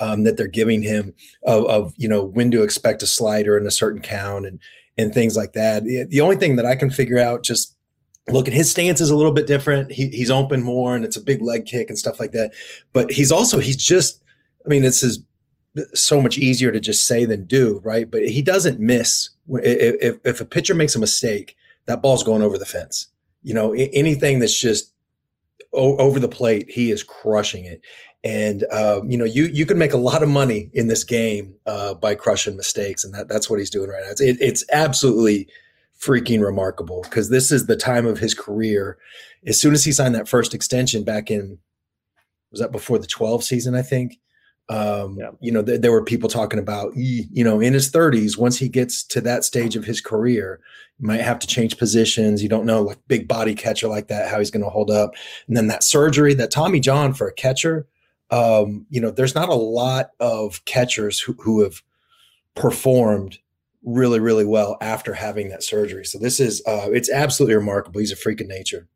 um, 0.00 0.24
that 0.24 0.36
they're 0.36 0.46
giving 0.46 0.82
him 0.82 1.14
of, 1.44 1.64
of, 1.66 1.94
you 1.96 2.08
know 2.08 2.22
when 2.22 2.50
to 2.50 2.62
expect 2.62 3.02
a 3.02 3.06
slider 3.06 3.56
in 3.56 3.66
a 3.66 3.70
certain 3.70 4.02
count 4.02 4.44
and 4.46 4.60
and 4.98 5.14
things 5.14 5.36
like 5.36 5.52
that. 5.52 5.84
The 5.84 6.20
only 6.20 6.36
thing 6.36 6.56
that 6.56 6.66
I 6.66 6.74
can 6.74 6.90
figure 6.90 7.18
out 7.18 7.44
just 7.44 7.77
look 8.30 8.48
at 8.48 8.54
his 8.54 8.70
stance 8.70 9.00
is 9.00 9.10
a 9.10 9.16
little 9.16 9.32
bit 9.32 9.46
different. 9.46 9.92
He, 9.92 10.08
he's 10.08 10.30
open 10.30 10.62
more 10.62 10.94
and 10.94 11.04
it's 11.04 11.16
a 11.16 11.20
big 11.20 11.42
leg 11.42 11.66
kick 11.66 11.88
and 11.88 11.98
stuff 11.98 12.20
like 12.20 12.32
that. 12.32 12.52
But 12.92 13.10
he's 13.10 13.32
also, 13.32 13.58
he's 13.58 13.76
just, 13.76 14.22
I 14.64 14.68
mean, 14.68 14.82
this 14.82 15.02
is 15.02 15.20
so 15.94 16.20
much 16.20 16.38
easier 16.38 16.72
to 16.72 16.80
just 16.80 17.06
say 17.06 17.24
than 17.24 17.44
do, 17.44 17.80
right? 17.84 18.10
But 18.10 18.28
he 18.28 18.42
doesn't 18.42 18.80
miss. 18.80 19.30
If, 19.48 20.18
if 20.24 20.40
a 20.40 20.44
pitcher 20.44 20.74
makes 20.74 20.94
a 20.94 20.98
mistake, 20.98 21.56
that 21.86 22.02
ball's 22.02 22.24
going 22.24 22.42
over 22.42 22.58
the 22.58 22.66
fence. 22.66 23.06
You 23.42 23.54
know, 23.54 23.72
anything 23.72 24.40
that's 24.40 24.58
just 24.58 24.92
over 25.72 26.18
the 26.18 26.28
plate, 26.28 26.70
he 26.70 26.90
is 26.90 27.02
crushing 27.02 27.64
it. 27.64 27.80
And 28.24 28.64
um, 28.72 29.08
you 29.08 29.16
know, 29.16 29.24
you 29.24 29.44
you 29.44 29.64
can 29.64 29.78
make 29.78 29.92
a 29.92 29.98
lot 29.98 30.24
of 30.24 30.28
money 30.28 30.70
in 30.74 30.88
this 30.88 31.04
game 31.04 31.54
uh, 31.66 31.94
by 31.94 32.16
crushing 32.16 32.56
mistakes, 32.56 33.04
and 33.04 33.14
that 33.14 33.28
that's 33.28 33.48
what 33.48 33.60
he's 33.60 33.70
doing 33.70 33.88
right 33.88 34.02
now. 34.04 34.10
It's, 34.10 34.20
it, 34.20 34.36
it's 34.40 34.64
absolutely 34.72 35.48
freaking 36.00 36.44
remarkable 36.44 37.02
because 37.02 37.28
this 37.28 37.50
is 37.50 37.66
the 37.66 37.76
time 37.76 38.06
of 38.06 38.18
his 38.18 38.34
career. 38.34 38.98
As 39.46 39.60
soon 39.60 39.74
as 39.74 39.84
he 39.84 39.92
signed 39.92 40.14
that 40.14 40.28
first 40.28 40.54
extension 40.54 41.04
back 41.04 41.30
in, 41.30 41.58
was 42.50 42.60
that 42.60 42.72
before 42.72 42.98
the 42.98 43.06
12 43.06 43.44
season, 43.44 43.74
I 43.74 43.82
think? 43.82 44.18
Um, 44.70 45.16
yeah. 45.18 45.30
You 45.40 45.50
know, 45.50 45.62
th- 45.62 45.80
there 45.80 45.92
were 45.92 46.04
people 46.04 46.28
talking 46.28 46.58
about, 46.58 46.92
you 46.94 47.42
know, 47.42 47.60
in 47.60 47.72
his 47.72 47.90
30s, 47.90 48.38
once 48.38 48.58
he 48.58 48.68
gets 48.68 49.02
to 49.04 49.20
that 49.22 49.44
stage 49.44 49.76
of 49.76 49.84
his 49.84 50.00
career, 50.00 50.60
might 51.00 51.20
have 51.20 51.38
to 51.38 51.46
change 51.46 51.78
positions. 51.78 52.42
You 52.42 52.48
don't 52.48 52.66
know, 52.66 52.82
like 52.82 52.98
big 53.08 53.28
body 53.28 53.54
catcher 53.54 53.88
like 53.88 54.08
that, 54.08 54.30
how 54.30 54.38
he's 54.38 54.50
going 54.50 54.64
to 54.64 54.70
hold 54.70 54.90
up. 54.90 55.14
And 55.46 55.56
then 55.56 55.68
that 55.68 55.84
surgery, 55.84 56.34
that 56.34 56.50
Tommy 56.50 56.80
John 56.80 57.14
for 57.14 57.28
a 57.28 57.32
catcher, 57.32 57.86
um, 58.30 58.86
you 58.90 59.00
know, 59.00 59.10
there's 59.10 59.34
not 59.34 59.48
a 59.48 59.54
lot 59.54 60.10
of 60.20 60.64
catchers 60.66 61.18
who, 61.18 61.32
who 61.34 61.62
have 61.62 61.82
performed 62.54 63.38
really, 63.84 64.20
really 64.20 64.44
well 64.44 64.76
after 64.80 65.14
having 65.14 65.48
that 65.50 65.62
surgery. 65.62 66.04
So 66.04 66.18
this 66.18 66.40
is 66.40 66.62
uh, 66.66 66.88
it's 66.90 67.10
absolutely 67.10 67.56
remarkable. 67.56 68.00
He's 68.00 68.12
a 68.12 68.16
freak 68.16 68.40
of 68.40 68.48
nature. 68.48 68.88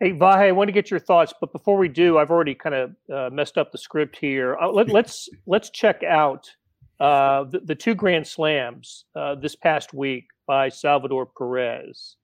Hey 0.00 0.12
Vahe, 0.12 0.48
I 0.48 0.52
want 0.52 0.66
to 0.66 0.72
get 0.72 0.90
your 0.90 0.98
thoughts, 0.98 1.32
but 1.40 1.52
before 1.52 1.78
we 1.78 1.88
do, 1.88 2.18
I've 2.18 2.32
already 2.32 2.56
kind 2.56 2.74
of 2.74 2.96
uh, 3.12 3.30
messed 3.32 3.56
up 3.56 3.70
the 3.70 3.78
script 3.78 4.16
here. 4.16 4.56
Uh, 4.56 4.68
let, 4.68 4.88
us 4.88 4.92
let's, 4.94 5.28
let's 5.46 5.70
check 5.70 6.02
out 6.02 6.50
uh, 6.98 7.44
the, 7.44 7.60
the, 7.60 7.74
two 7.74 7.94
Grand 7.94 8.26
Slams 8.26 9.04
uh, 9.14 9.36
this 9.36 9.54
past 9.54 9.94
week 9.94 10.26
by 10.46 10.68
Salvador 10.68 11.26
Perez, 11.26 12.16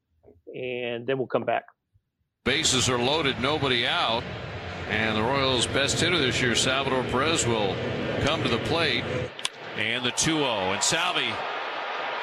and 0.54 1.06
then 1.06 1.18
we'll 1.18 1.28
come 1.28 1.44
back. 1.44 1.66
Bases 2.44 2.88
are 2.88 2.98
loaded, 2.98 3.40
nobody 3.40 3.86
out, 3.86 4.24
and 4.88 5.16
the 5.16 5.22
Royals' 5.22 5.68
best 5.68 6.00
hitter 6.00 6.18
this 6.18 6.42
year, 6.42 6.56
Salvador 6.56 7.04
Perez, 7.04 7.46
will 7.46 7.76
come 8.24 8.42
to 8.42 8.48
the 8.48 8.58
plate. 8.58 9.04
And 9.78 10.04
the 10.04 10.10
2 10.10 10.38
0. 10.38 10.72
And 10.72 10.82
Salvy 10.82 11.32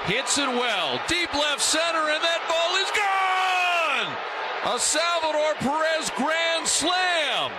hits 0.06 0.38
it 0.38 0.50
well. 0.50 1.00
Deep 1.08 1.34
left 1.34 1.62
center, 1.62 2.10
and 2.10 2.22
that 2.22 2.44
ball 2.52 2.76
is 2.84 2.92
gone! 2.92 4.76
A 4.76 4.80
Salvador 4.80 5.54
Perez 5.60 6.12
grand 6.18 6.68
slam. 6.68 7.52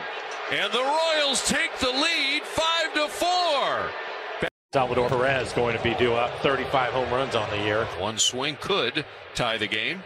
And 0.53 0.71
the 0.71 0.83
Royals 0.83 1.49
take 1.49 1.77
the 1.79 1.91
lead 1.91 2.43
5 2.43 2.95
to 2.95 3.09
4. 3.09 4.49
Salvador 4.75 5.09
Perez 5.09 5.55
going 5.55 5.75
to 5.75 5.83
be 5.83 5.95
due 5.95 6.13
up 6.13 6.31
35 6.41 6.93
home 6.93 7.11
runs 7.11 7.35
on 7.35 7.49
the 7.49 7.57
year. 7.57 7.87
One 7.99 8.19
swing 8.19 8.59
could 8.61 9.07
tie 9.35 9.57
the 9.57 9.67
game. 9.67 10.03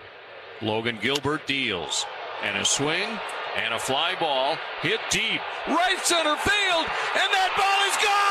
Logan 0.62 0.98
Gilbert 1.02 1.48
deals. 1.48 2.06
And 2.44 2.56
a 2.56 2.64
swing 2.64 3.08
and 3.56 3.74
a 3.74 3.78
fly 3.78 4.14
ball 4.20 4.56
hit 4.82 5.00
deep. 5.10 5.40
Right 5.66 5.98
center 6.04 6.36
field. 6.36 6.86
And 6.86 7.32
that 7.32 7.52
ball 7.56 7.90
is 7.90 8.04
gone! 8.04 8.29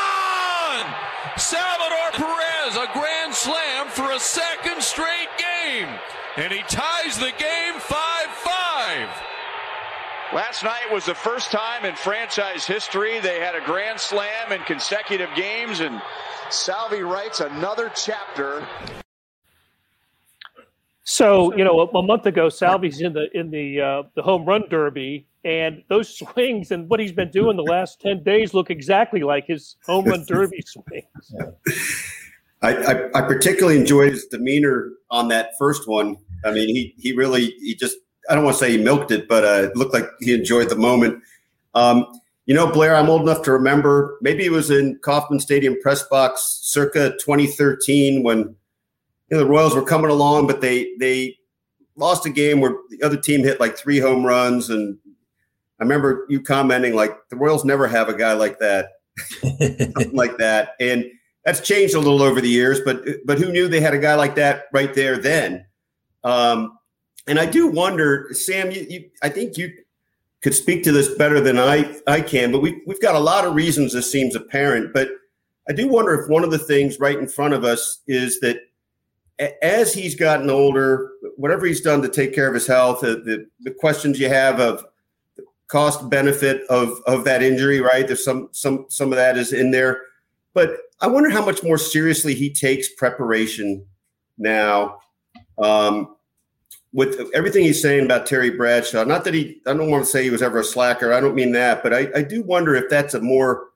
Salvador 1.40 2.12
Perez, 2.12 2.76
a 2.76 2.88
grand 2.92 3.34
slam 3.34 3.88
for 3.88 4.12
a 4.12 4.20
second 4.20 4.82
straight 4.84 5.30
game. 5.38 5.88
And 6.36 6.52
he 6.52 6.62
ties 6.64 7.18
the 7.18 7.32
game 7.38 7.80
5 7.80 8.28
5. 8.28 9.10
Last 10.34 10.64
night 10.66 10.92
was 10.92 11.06
the 11.06 11.16
first 11.16 11.50
time 11.50 11.86
in 11.86 11.96
franchise 11.96 12.66
history 12.66 13.20
they 13.22 13.40
had 13.40 13.56
a 13.56 13.66
grand 13.66 14.02
slam 14.02 14.52
in 14.52 14.62
consecutive 14.64 15.30
games, 15.36 15.80
and 15.80 16.02
Salvy 16.50 17.02
writes 17.04 17.40
another 17.40 17.90
chapter. 17.96 18.68
So 21.04 21.56
you 21.56 21.64
know, 21.64 21.80
a, 21.80 21.86
a 21.98 22.04
month 22.04 22.26
ago, 22.26 22.50
Salvy's 22.50 23.00
in 23.00 23.14
the 23.14 23.28
in 23.34 23.50
the 23.50 23.82
uh, 23.82 24.04
the 24.14 24.22
home 24.22 24.46
run 24.46 24.66
derby, 24.70 25.26
and 25.44 25.84
those 25.90 26.18
swings 26.18 26.72
and 26.72 26.90
what 26.90 27.00
he's 27.00 27.12
been 27.12 27.32
doing 27.32 27.58
the 27.58 27.64
last 27.64 28.00
ten 28.02 28.24
days 28.24 28.54
look 28.54 28.70
exactly 28.70 29.22
like 29.22 29.46
his 29.48 29.76
home 29.86 30.06
run 30.06 30.26
derby 30.28 30.64
swings. 30.66 31.34
I, 32.62 32.76
I, 32.76 33.10
I 33.16 33.22
particularly 33.22 33.80
enjoyed 33.80 34.12
his 34.12 34.26
demeanor 34.26 34.92
on 35.10 35.30
that 35.30 35.52
first 35.58 35.88
one. 35.88 36.18
I 36.44 36.52
mean, 36.52 36.68
he 36.68 36.94
he 36.98 37.14
really 37.14 37.48
he 37.60 37.76
just 37.76 37.98
I 38.30 38.36
don't 38.36 38.44
want 38.44 38.58
to 38.58 38.64
say 38.64 38.72
he 38.72 38.78
milked 38.78 39.12
it, 39.12 39.28
but 39.28 39.44
uh, 39.44 39.70
it 39.70 39.76
looked 39.76 39.94
like 39.94 40.10
he 40.20 40.34
enjoyed 40.34 40.70
the 40.70 40.76
moment. 40.76 41.24
Um, 41.74 42.06
you 42.46 42.56
know, 42.56 42.72
Blair, 42.72 42.96
I'm 42.96 43.10
old 43.10 43.22
enough 43.22 43.44
to 43.44 43.52
remember. 43.52 44.18
Maybe 44.22 44.44
it 44.46 44.52
was 44.52 44.72
in 44.72 45.00
Kauffman 45.04 45.40
Stadium 45.40 45.80
press 45.82 46.04
box, 46.04 46.60
circa 46.64 47.12
2013, 47.20 48.24
when 48.24 48.40
you 48.40 48.56
know, 49.30 49.40
the 49.40 49.46
Royals 49.46 49.76
were 49.76 49.84
coming 49.84 50.10
along, 50.10 50.48
but 50.48 50.60
they 50.60 50.92
they 51.00 51.38
lost 51.96 52.26
a 52.26 52.30
game 52.30 52.60
where 52.60 52.76
the 52.90 53.04
other 53.04 53.18
team 53.18 53.44
hit 53.44 53.60
like 53.60 53.78
three 53.78 54.00
home 54.00 54.26
runs, 54.26 54.70
and 54.70 54.98
I 55.80 55.84
remember 55.84 56.26
you 56.30 56.42
commenting 56.42 56.96
like 56.96 57.18
the 57.30 57.36
Royals 57.36 57.64
never 57.64 57.88
have 57.88 58.10
a 58.10 58.14
guy 58.14 58.34
like 58.34 58.60
that, 58.60 58.90
something 59.42 60.14
like 60.14 60.38
that, 60.38 60.76
and 60.80 61.06
that's 61.46 61.62
changed 61.62 61.96
a 61.96 62.00
little 62.00 62.22
over 62.22 62.42
the 62.42 62.50
years. 62.50 62.82
But 62.84 63.06
but 63.26 63.38
who 63.38 63.52
knew 63.52 63.68
they 63.68 63.82
had 63.82 63.94
a 63.94 64.00
guy 64.00 64.16
like 64.16 64.36
that 64.36 64.66
right 64.74 64.94
there 64.94 65.18
then? 65.18 65.66
Um, 66.24 66.78
and 67.28 67.40
I 67.40 67.46
do 67.46 67.68
wonder, 67.68 68.30
Sam. 68.32 68.72
You, 68.72 68.86
you, 68.90 69.10
I 69.24 69.30
think 69.30 69.58
you 69.58 69.72
could 70.42 70.54
speak 70.54 70.84
to 70.84 70.92
this 70.92 71.16
better 71.16 71.40
than 71.40 71.58
I 71.58 71.98
I 72.08 72.22
can. 72.22 72.52
But 72.52 72.62
we 72.62 72.82
we've 72.86 73.02
got 73.02 73.16
a 73.16 73.20
lot 73.20 73.46
of 73.46 73.56
reasons 73.56 73.94
this 73.94 74.12
seems 74.12 74.36
apparent. 74.36 74.94
But 74.94 75.10
I 75.70 75.74
do 75.74 75.88
wonder 75.88 76.20
if 76.20 76.30
one 76.30 76.44
of 76.44 76.52
the 76.52 76.58
things 76.58 77.00
right 77.00 77.18
in 77.18 77.28
front 77.28 77.54
of 77.54 77.64
us 77.64 78.02
is 78.08 78.40
that 78.42 78.58
as 79.62 79.94
he's 79.94 80.16
gotten 80.16 80.50
older, 80.50 81.12
whatever 81.38 81.66
he's 81.66 81.82
done 81.82 82.02
to 82.02 82.10
take 82.10 82.34
care 82.34 82.48
of 82.48 82.54
his 82.54 82.68
health, 82.68 83.02
the, 83.02 83.16
the, 83.16 83.48
the 83.62 83.72
questions 83.72 84.20
you 84.20 84.28
have 84.28 84.60
of 84.60 84.84
cost 85.70 86.10
benefit 86.10 86.64
of 86.68 87.00
of 87.08 87.24
that 87.24 87.42
injury, 87.42 87.80
right? 87.80 88.06
There's 88.06 88.26
some 88.26 88.50
some 88.52 88.86
some 88.90 89.12
of 89.12 89.16
that 89.16 89.38
is 89.38 89.54
in 89.54 89.72
there, 89.72 90.02
but 90.54 90.72
I 91.00 91.08
wonder 91.08 91.30
how 91.30 91.46
much 91.46 91.64
more 91.64 91.78
seriously 91.78 92.34
he 92.34 92.52
takes 92.52 92.94
preparation 92.94 93.86
now. 94.38 95.00
Um, 95.58 96.16
with 96.92 97.30
everything 97.36 97.64
he's 97.64 97.82
saying 97.82 98.06
about 98.06 98.26
Terry 98.26 98.50
Bradshaw, 98.50 99.04
not 99.04 99.24
that 99.26 99.36
he, 99.36 99.62
I 99.68 99.74
don't 99.74 99.92
want 99.92 100.06
to 100.06 100.10
say 100.10 100.24
he 100.24 100.32
was 100.32 100.42
ever 100.42 100.60
a 100.60 100.64
slacker. 100.64 101.14
I 101.14 101.20
don't 101.20 101.36
mean 101.36 101.52
that, 101.52 101.84
but 101.84 101.94
I, 101.94 102.08
I 102.16 102.22
do 102.24 102.42
wonder 102.42 102.74
if 102.74 102.90
that's 102.90 103.14
a 103.14 103.22
more 103.22 103.68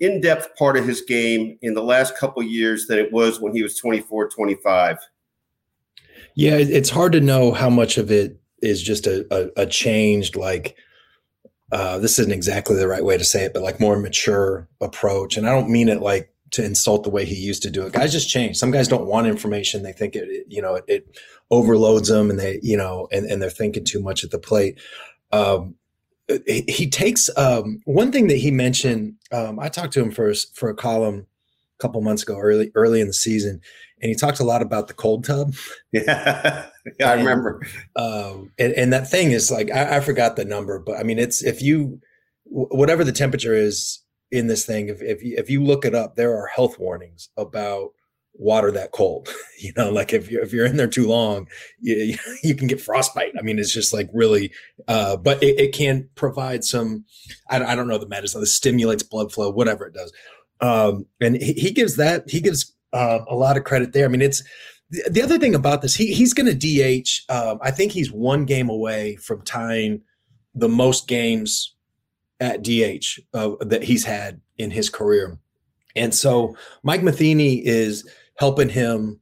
in 0.00 0.20
depth 0.22 0.56
part 0.56 0.78
of 0.78 0.86
his 0.86 1.02
game 1.02 1.58
in 1.60 1.74
the 1.74 1.82
last 1.82 2.16
couple 2.16 2.42
years 2.42 2.86
than 2.86 2.98
it 2.98 3.12
was 3.12 3.38
when 3.38 3.54
he 3.54 3.62
was 3.62 3.76
24, 3.76 4.30
25. 4.30 4.96
Yeah, 6.36 6.54
it's 6.54 6.88
hard 6.88 7.12
to 7.12 7.20
know 7.20 7.52
how 7.52 7.68
much 7.68 7.98
of 7.98 8.10
it 8.10 8.40
is 8.62 8.82
just 8.82 9.06
a, 9.06 9.26
a, 9.30 9.62
a 9.62 9.66
changed, 9.66 10.34
like, 10.34 10.76
uh, 11.74 11.98
this 11.98 12.20
isn't 12.20 12.32
exactly 12.32 12.76
the 12.76 12.86
right 12.86 13.04
way 13.04 13.18
to 13.18 13.24
say 13.24 13.44
it, 13.44 13.52
but 13.52 13.64
like 13.64 13.80
more 13.80 13.98
mature 13.98 14.68
approach. 14.80 15.36
And 15.36 15.44
I 15.44 15.50
don't 15.50 15.68
mean 15.68 15.88
it 15.88 16.00
like 16.00 16.32
to 16.52 16.64
insult 16.64 17.02
the 17.02 17.10
way 17.10 17.24
he 17.24 17.34
used 17.34 17.64
to 17.64 17.70
do 17.70 17.84
it. 17.84 17.92
Guys 17.92 18.12
just 18.12 18.30
change. 18.30 18.56
Some 18.56 18.70
guys 18.70 18.86
don't 18.86 19.06
want 19.06 19.26
information. 19.26 19.82
They 19.82 19.90
think 19.90 20.14
it, 20.14 20.28
it 20.28 20.46
you 20.48 20.62
know, 20.62 20.76
it, 20.76 20.84
it, 20.86 21.18
overloads 21.50 22.08
them 22.08 22.30
and 22.30 22.38
they, 22.38 22.58
you 22.62 22.76
know, 22.76 23.06
and, 23.12 23.26
and 23.26 23.42
they're 23.42 23.50
thinking 23.50 23.84
too 23.84 24.00
much 24.00 24.24
at 24.24 24.30
the 24.30 24.38
plate. 24.38 24.80
Um, 25.30 25.74
he, 26.46 26.64
he 26.68 26.88
takes 26.88 27.28
um, 27.36 27.80
one 27.84 28.12
thing 28.12 28.28
that 28.28 28.36
he 28.38 28.50
mentioned. 28.50 29.16
Um, 29.30 29.58
I 29.58 29.68
talked 29.68 29.92
to 29.94 30.00
him 30.00 30.10
first 30.12 30.56
for 30.56 30.70
a 30.70 30.74
column 30.74 31.26
a 31.78 31.82
couple 31.82 32.00
months 32.02 32.22
ago, 32.22 32.38
early 32.38 32.70
early 32.74 33.00
in 33.00 33.08
the 33.08 33.12
season, 33.12 33.60
and 34.04 34.10
he 34.10 34.14
talked 34.14 34.38
a 34.38 34.44
lot 34.44 34.60
about 34.60 34.86
the 34.86 34.92
cold 34.92 35.24
tub. 35.24 35.54
Yeah, 35.90 36.66
yeah 37.00 37.10
I 37.10 37.14
remember. 37.14 37.62
Um, 37.96 38.52
and, 38.58 38.74
and, 38.74 38.92
that 38.92 39.10
thing 39.10 39.30
is 39.30 39.50
like 39.50 39.70
I, 39.70 39.96
I, 39.96 40.00
forgot 40.00 40.36
the 40.36 40.44
number, 40.44 40.78
but 40.78 40.98
I 40.98 41.02
mean, 41.04 41.18
it's 41.18 41.42
if 41.42 41.62
you 41.62 42.00
whatever 42.44 43.02
the 43.02 43.12
temperature 43.12 43.54
is 43.54 44.02
in 44.30 44.46
this 44.46 44.66
thing, 44.66 44.88
if 44.88 45.00
if 45.00 45.22
you, 45.22 45.36
if 45.38 45.48
you 45.48 45.64
look 45.64 45.86
it 45.86 45.94
up, 45.94 46.16
there 46.16 46.36
are 46.36 46.48
health 46.48 46.78
warnings 46.78 47.30
about 47.38 47.92
water 48.34 48.70
that 48.72 48.92
cold. 48.92 49.30
you 49.58 49.72
know, 49.74 49.90
like 49.90 50.12
if 50.12 50.30
you're 50.30 50.42
if 50.42 50.52
you're 50.52 50.66
in 50.66 50.76
there 50.76 50.86
too 50.86 51.08
long, 51.08 51.48
you 51.80 52.18
you 52.42 52.54
can 52.54 52.68
get 52.68 52.82
frostbite. 52.82 53.32
I 53.38 53.42
mean, 53.42 53.58
it's 53.58 53.72
just 53.72 53.94
like 53.94 54.10
really, 54.12 54.52
uh, 54.86 55.16
but 55.16 55.42
it, 55.42 55.58
it 55.58 55.72
can 55.72 56.10
provide 56.14 56.62
some. 56.62 57.06
I, 57.48 57.64
I 57.64 57.74
don't 57.74 57.88
know 57.88 57.96
the 57.96 58.06
medicine. 58.06 58.42
It 58.42 58.46
stimulates 58.46 59.02
blood 59.02 59.32
flow, 59.32 59.48
whatever 59.50 59.86
it 59.86 59.94
does. 59.94 60.12
Um, 60.60 61.06
and 61.22 61.36
he, 61.36 61.54
he 61.54 61.70
gives 61.70 61.96
that 61.96 62.28
he 62.28 62.42
gives 62.42 62.74
uh, 62.94 63.24
a 63.28 63.34
lot 63.34 63.56
of 63.56 63.64
credit 63.64 63.92
there. 63.92 64.06
I 64.06 64.08
mean, 64.08 64.22
it's 64.22 64.42
the, 64.90 65.02
the 65.10 65.22
other 65.22 65.38
thing 65.38 65.54
about 65.54 65.82
this. 65.82 65.94
He 65.94 66.14
he's 66.14 66.32
going 66.32 66.46
to 66.46 66.54
DH. 66.54 67.30
Um, 67.30 67.58
I 67.60 67.70
think 67.70 67.92
he's 67.92 68.10
one 68.12 68.44
game 68.44 68.70
away 68.70 69.16
from 69.16 69.42
tying 69.42 70.02
the 70.54 70.68
most 70.68 71.08
games 71.08 71.74
at 72.40 72.62
DH 72.62 73.20
uh, 73.32 73.52
that 73.60 73.82
he's 73.82 74.04
had 74.04 74.40
in 74.58 74.70
his 74.70 74.88
career. 74.88 75.38
And 75.96 76.14
so 76.14 76.56
Mike 76.82 77.02
Matheny 77.02 77.64
is 77.64 78.08
helping 78.36 78.68
him 78.68 79.20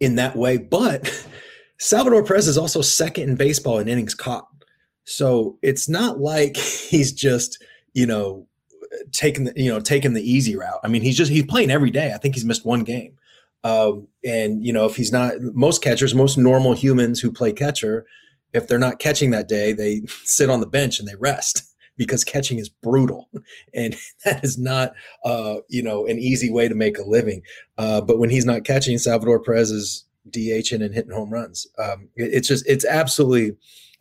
in 0.00 0.16
that 0.16 0.36
way. 0.36 0.58
But 0.58 1.26
Salvador 1.78 2.24
Perez 2.24 2.48
is 2.48 2.58
also 2.58 2.80
second 2.82 3.30
in 3.30 3.36
baseball 3.36 3.78
in 3.78 3.88
innings 3.88 4.14
caught. 4.14 4.46
So 5.04 5.58
it's 5.62 5.88
not 5.88 6.20
like 6.20 6.56
he's 6.56 7.12
just, 7.12 7.62
you 7.94 8.06
know, 8.06 8.46
taking 9.12 9.44
the, 9.44 9.52
you 9.56 9.70
know, 9.70 9.80
taking 9.80 10.12
the 10.12 10.30
easy 10.30 10.56
route. 10.56 10.80
I 10.82 10.88
mean, 10.88 11.02
he's 11.02 11.16
just, 11.16 11.30
he's 11.30 11.46
playing 11.46 11.70
every 11.70 11.90
day. 11.90 12.12
I 12.12 12.18
think 12.18 12.34
he's 12.34 12.44
missed 12.44 12.64
one 12.64 12.84
game. 12.84 13.16
Um, 13.64 14.08
and, 14.24 14.64
you 14.64 14.72
know, 14.72 14.86
if 14.86 14.96
he's 14.96 15.12
not, 15.12 15.40
most 15.40 15.82
catchers, 15.82 16.14
most 16.14 16.36
normal 16.36 16.74
humans 16.74 17.20
who 17.20 17.30
play 17.30 17.52
catcher, 17.52 18.06
if 18.52 18.66
they're 18.66 18.78
not 18.78 18.98
catching 18.98 19.30
that 19.30 19.48
day, 19.48 19.72
they 19.72 20.02
sit 20.24 20.50
on 20.50 20.60
the 20.60 20.66
bench 20.66 20.98
and 20.98 21.08
they 21.08 21.16
rest 21.16 21.62
because 21.96 22.24
catching 22.24 22.58
is 22.58 22.68
brutal 22.68 23.28
and 23.74 23.96
that 24.24 24.42
is 24.44 24.58
not 24.58 24.94
uh, 25.24 25.56
you 25.68 25.82
know 25.82 26.06
an 26.06 26.18
easy 26.18 26.50
way 26.50 26.68
to 26.68 26.74
make 26.74 26.98
a 26.98 27.02
living 27.02 27.42
uh, 27.78 28.00
but 28.00 28.18
when 28.18 28.30
he's 28.30 28.46
not 28.46 28.64
catching 28.64 28.96
salvador 28.98 29.38
perez 29.38 29.70
is 29.70 30.04
dhing 30.30 30.82
and 30.82 30.94
hitting 30.94 31.12
home 31.12 31.30
runs 31.30 31.66
um, 31.78 32.08
it, 32.16 32.32
it's 32.32 32.48
just 32.48 32.66
it's 32.66 32.86
absolutely 32.86 33.54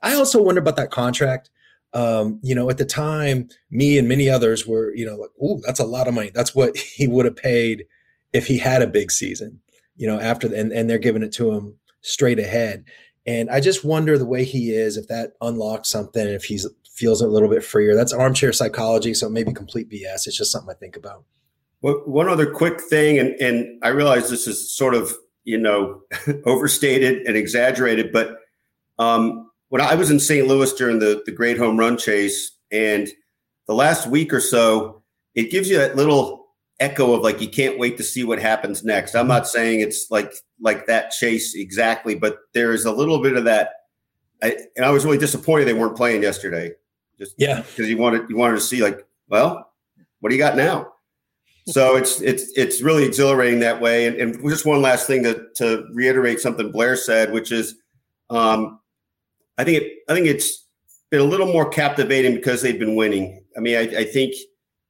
i 0.04 0.14
also 0.16 0.42
wonder 0.42 0.62
about 0.62 0.78
that 0.78 0.90
contract 0.90 1.50
um, 1.94 2.40
you 2.44 2.56
know 2.56 2.70
at 2.70 2.78
the 2.78 2.86
time 2.86 3.50
me 3.70 3.98
and 3.98 4.08
many 4.08 4.30
others 4.30 4.66
were 4.66 4.94
you 4.96 5.06
know 5.06 5.16
like 5.16 5.32
oh 5.42 5.60
that's 5.66 5.80
a 5.80 5.86
lot 5.86 6.08
of 6.08 6.14
money 6.14 6.32
that's 6.34 6.56
what 6.56 6.76
he 6.96 7.08
would 7.08 7.26
have 7.26 7.36
paid 7.36 7.86
if 8.34 8.48
he 8.48 8.58
had 8.58 8.82
a 8.82 8.88
big 8.88 9.12
season 9.12 9.60
you 9.98 10.08
know 10.08 10.20
after 10.20 10.48
the, 10.48 10.60
and, 10.60 10.72
and 10.72 10.90
they're 10.90 10.98
giving 10.98 11.24
it 11.24 11.34
to 11.34 11.52
him 11.52 11.76
straight 12.02 12.40
ahead 12.40 12.84
and 13.26 13.50
i 13.50 13.60
just 13.60 13.84
wonder 13.84 14.18
the 14.18 14.26
way 14.26 14.44
he 14.44 14.72
is 14.72 14.98
if 14.98 15.08
that 15.08 15.34
unlocks 15.42 15.90
something 15.90 16.28
if 16.28 16.46
he 16.46 16.58
feels 17.02 17.22
a 17.22 17.28
little 17.28 17.50
bit 17.50 17.64
freer. 17.64 17.96
That's 17.96 18.14
armchair 18.14 18.54
psychology, 18.54 19.14
so 19.14 19.28
it 19.28 19.32
may 19.32 19.44
be 19.44 19.54
complete 19.54 19.90
BS. 19.90 20.28
It's 20.28 20.38
just 20.38 20.52
something 20.52 20.70
I 20.70 20.78
think 20.78 20.96
about. 20.96 21.24
Well, 21.82 22.02
one 22.06 22.30
other 22.30 22.52
quick 22.52 22.80
thing, 22.80 23.18
and, 23.18 23.30
and 23.42 23.84
I 23.84 23.90
realize 23.90 24.30
this 24.30 24.48
is 24.48 24.72
sort 24.72 24.94
of 24.94 25.12
you 25.44 25.58
know 25.58 26.02
overstated 26.46 27.26
and 27.26 27.36
exaggerated, 27.36 28.12
but 28.12 28.38
um, 29.00 29.50
when 29.72 29.82
I 29.82 29.96
was 29.96 30.12
in 30.12 30.20
St. 30.20 30.48
Louis 30.48 30.74
during 30.74 31.00
the 31.00 31.24
the 31.26 31.32
great 31.32 31.58
home 31.58 31.78
run 31.78 31.98
chase, 31.98 32.52
and 32.72 33.08
the 33.68 33.74
last 33.74 34.08
week 34.08 34.34
or 34.34 34.42
so, 34.42 35.02
it 35.34 35.50
gives 35.50 35.70
you 35.70 35.78
that 35.78 35.96
little 35.96 36.48
echo 36.82 37.14
of 37.14 37.22
like 37.22 37.40
you 37.40 37.48
can't 37.48 37.80
wait 37.80 37.96
to 37.96 38.04
see 38.04 38.26
what 38.26 38.40
happens 38.40 38.84
next. 38.84 39.16
I'm 39.16 39.28
not 39.28 39.48
saying 39.48 39.80
it's 39.80 40.12
like 40.12 40.34
like 40.60 40.88
that 40.88 41.12
chase 41.12 41.56
exactly, 41.56 42.16
but 42.16 42.40
there's 42.54 42.84
a 42.84 42.92
little 42.92 43.22
bit 43.22 43.38
of 43.38 43.46
that. 43.46 43.72
I, 44.44 44.58
and 44.76 44.86
I 44.86 44.90
was 44.90 45.06
really 45.06 45.20
disappointed 45.20 45.66
they 45.66 45.74
weren't 45.74 45.96
playing 45.96 46.24
yesterday 46.24 46.74
just 47.18 47.36
yeah, 47.38 47.62
because 47.62 47.88
you 47.88 47.98
wanted 47.98 48.30
you 48.30 48.36
wanted 48.36 48.56
to 48.56 48.62
see 48.62 48.84
like, 48.84 49.08
well, 49.30 49.72
what 50.20 50.30
do 50.32 50.36
you 50.36 50.42
got 50.42 50.58
now? 50.58 50.92
So 51.68 51.96
it's 51.96 52.20
it's 52.20 52.52
it's 52.58 52.82
really 52.82 53.06
exhilarating 53.06 53.62
that 53.62 53.80
way. 53.80 54.08
And, 54.08 54.18
and 54.18 54.50
just 54.50 54.66
one 54.66 54.82
last 54.82 55.08
thing 55.08 55.24
to 55.24 55.48
to 55.56 55.86
reiterate 55.94 56.42
something 56.42 56.74
Blair 56.74 56.98
said, 56.98 57.32
which 57.32 57.54
is, 57.54 57.76
um, 58.30 58.81
I 59.58 59.64
think 59.64 59.84
it 59.84 59.94
I 60.10 60.14
think 60.14 60.28
it's 60.28 60.66
been 61.10 61.22
a 61.22 61.26
little 61.26 61.52
more 61.52 61.70
captivating 61.70 62.36
because 62.36 62.62
they've 62.62 62.80
been 62.80 62.96
winning. 62.96 63.44
I 63.56 63.60
mean, 63.60 63.78
I, 63.78 64.00
I 64.00 64.04
think 64.06 64.34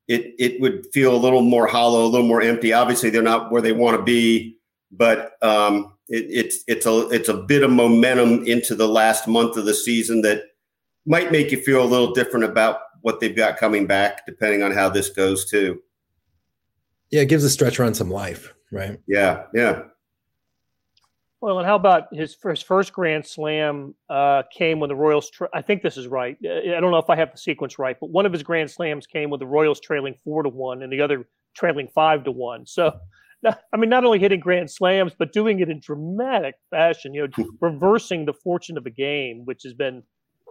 it 0.08 0.34
it 0.38 0.62
would 0.62 0.86
feel 0.94 1.16
a 1.16 1.18
little 1.18 1.42
more 1.42 1.68
hollow, 1.68 2.06
a 2.06 2.08
little 2.08 2.28
more 2.28 2.42
empty. 2.42 2.74
Obviously, 2.74 3.10
they're 3.10 3.22
not 3.22 3.52
where 3.52 3.62
they 3.62 3.72
want 3.72 3.98
to 3.98 4.04
be, 4.04 4.58
but 4.92 5.34
um, 5.42 5.94
it, 6.10 6.26
it's 6.30 6.64
it's 6.68 6.86
a 6.86 7.10
it's 7.10 7.30
a 7.30 7.38
bit 7.38 7.64
of 7.64 7.72
momentum 7.72 8.46
into 8.46 8.76
the 8.76 8.88
last 8.88 9.28
month 9.28 9.58
of 9.58 9.66
the 9.66 9.74
season 9.74 10.22
that 10.22 10.44
might 11.06 11.32
make 11.32 11.52
you 11.52 11.60
feel 11.62 11.84
a 11.84 11.86
little 11.86 12.14
different 12.14 12.46
about 12.46 12.80
what 13.02 13.20
they've 13.20 13.36
got 13.36 13.58
coming 13.58 13.88
back, 13.88 14.26
depending 14.26 14.62
on 14.62 14.72
how 14.72 14.90
this 14.90 15.10
goes 15.10 15.50
too. 15.50 15.82
Yeah, 17.10 17.22
it 17.22 17.30
gives 17.30 17.44
a 17.44 17.50
stretch 17.50 17.80
run 17.80 17.94
some 17.94 18.10
life, 18.12 18.54
right? 18.72 19.00
Yeah, 19.08 19.44
yeah. 19.54 19.84
Well, 21.42 21.58
and 21.58 21.66
how 21.68 21.76
about 21.76 22.14
his 22.14 22.36
first 22.36 22.68
first 22.68 22.94
Grand 22.94 23.26
Slam 23.26 23.96
uh, 24.12 24.44
came 24.56 24.80
when 24.80 24.90
the 24.90 24.96
Royals? 24.96 25.32
Tra- 25.32 25.50
I 25.56 25.64
think 25.64 25.82
this 25.82 25.98
is 25.98 26.08
right. 26.08 26.38
I 26.44 26.80
don't 26.80 26.92
know 26.92 27.00
if 27.00 27.10
I 27.10 27.16
have 27.16 27.32
the 27.32 27.38
sequence 27.38 27.80
right, 27.80 27.98
but 28.00 28.12
one 28.12 28.28
of 28.28 28.32
his 28.32 28.44
Grand 28.44 28.70
Slams 28.70 29.08
came 29.08 29.32
with 29.32 29.40
the 29.40 29.48
Royals 29.48 29.80
trailing 29.80 30.14
four 30.24 30.44
to 30.44 30.50
one, 30.50 30.84
and 30.84 30.94
the 30.94 31.02
other 31.02 31.28
trailing 31.56 31.88
five 31.96 32.24
to 32.26 32.32
one. 32.32 32.68
So, 32.68 32.96
I 33.46 33.78
mean, 33.78 33.90
not 33.90 34.06
only 34.06 34.20
hitting 34.20 34.40
Grand 34.40 34.70
Slams, 34.70 35.14
but 35.18 35.34
doing 35.34 35.62
it 35.62 35.70
in 35.70 35.80
dramatic 35.80 36.56
fashion. 36.70 37.16
You 37.16 37.28
know, 37.28 37.46
reversing 37.60 38.26
the 38.26 38.34
fortune 38.34 38.78
of 38.78 38.86
a 38.86 38.92
game, 38.92 39.44
which 39.46 39.64
has 39.64 39.74
been 39.74 40.04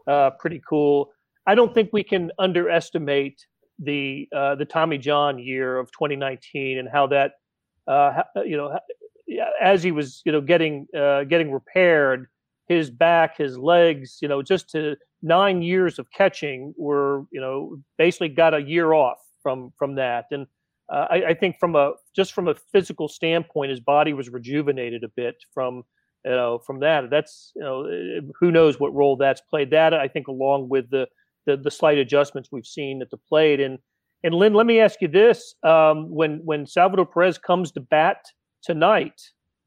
uh, 0.09 0.31
pretty 0.41 0.61
cool. 0.69 1.13
I 1.47 1.55
don't 1.55 1.73
think 1.73 1.91
we 1.93 2.03
can 2.03 2.33
underestimate 2.41 3.47
the 3.79 4.29
uh, 4.35 4.57
the 4.57 4.65
Tommy 4.65 4.99
John 4.99 5.39
year 5.39 5.79
of 5.79 5.93
2019 5.93 6.79
and 6.79 6.89
how 6.89 7.07
that 7.07 7.35
uh, 7.87 8.23
you 8.45 8.57
know 8.57 8.77
as 9.61 9.83
he 9.83 9.93
was 9.93 10.23
you 10.25 10.33
know 10.33 10.41
getting 10.41 10.87
uh, 10.97 11.25
getting 11.25 11.53
repaired, 11.53 12.27
his 12.67 12.91
back, 12.91 13.39
his 13.39 13.59
legs, 13.59 14.19
you 14.21 14.29
know, 14.29 14.43
just 14.43 14.71
to 14.71 14.97
nine 15.23 15.63
years 15.63 15.99
of 15.99 16.11
catching 16.11 16.75
were 16.77 17.25
you 17.31 17.41
know 17.41 17.77
basically 17.99 18.29
got 18.29 18.55
a 18.55 18.61
year 18.61 18.93
off 18.93 19.19
from 19.43 19.73
from 19.79 19.95
that 19.97 20.27
and. 20.31 20.47
Uh, 20.93 21.07
I, 21.09 21.25
I, 21.27 21.35
think 21.35 21.61
from 21.61 21.77
a 21.77 21.93
just 22.17 22.33
from 22.33 22.49
a 22.49 22.57
physical 22.73 23.07
standpoint, 23.07 23.71
his 23.71 23.79
body 23.79 24.13
was 24.13 24.29
rejuvenated 24.29 25.05
a 25.05 25.09
bit 25.09 25.37
from 25.55 25.85
you 26.25 26.33
know 26.33 26.59
from 26.59 26.81
that. 26.81 27.11
That's 27.11 27.53
you 27.55 27.63
know 27.63 27.89
who 28.41 28.51
knows 28.51 28.81
what 28.81 28.93
role 28.93 29.17
that's 29.17 29.41
played. 29.41 29.71
That 29.71 29.95
I 29.95 30.09
think 30.09 30.27
along 30.27 30.69
with 30.69 30.91
the 30.91 31.07
the, 31.47 31.57
the 31.57 31.71
slight 31.71 31.99
adjustments 31.99 32.51
we've 32.53 32.67
seen 32.67 33.03
at 33.03 33.11
the 33.11 33.17
plate. 33.17 33.61
And 33.61 33.79
and 34.23 34.35
Lynn, 34.35 34.55
let 34.55 34.67
me 34.67 34.81
ask 34.81 35.01
you 35.01 35.09
this: 35.09 35.55
um, 35.63 36.11
when 36.11 36.41
when 36.45 36.67
Salvador 36.67 37.07
Perez 37.07 37.39
comes 37.39 37.73
to 37.73 37.81
bat 37.81 38.25
tonight 38.63 39.21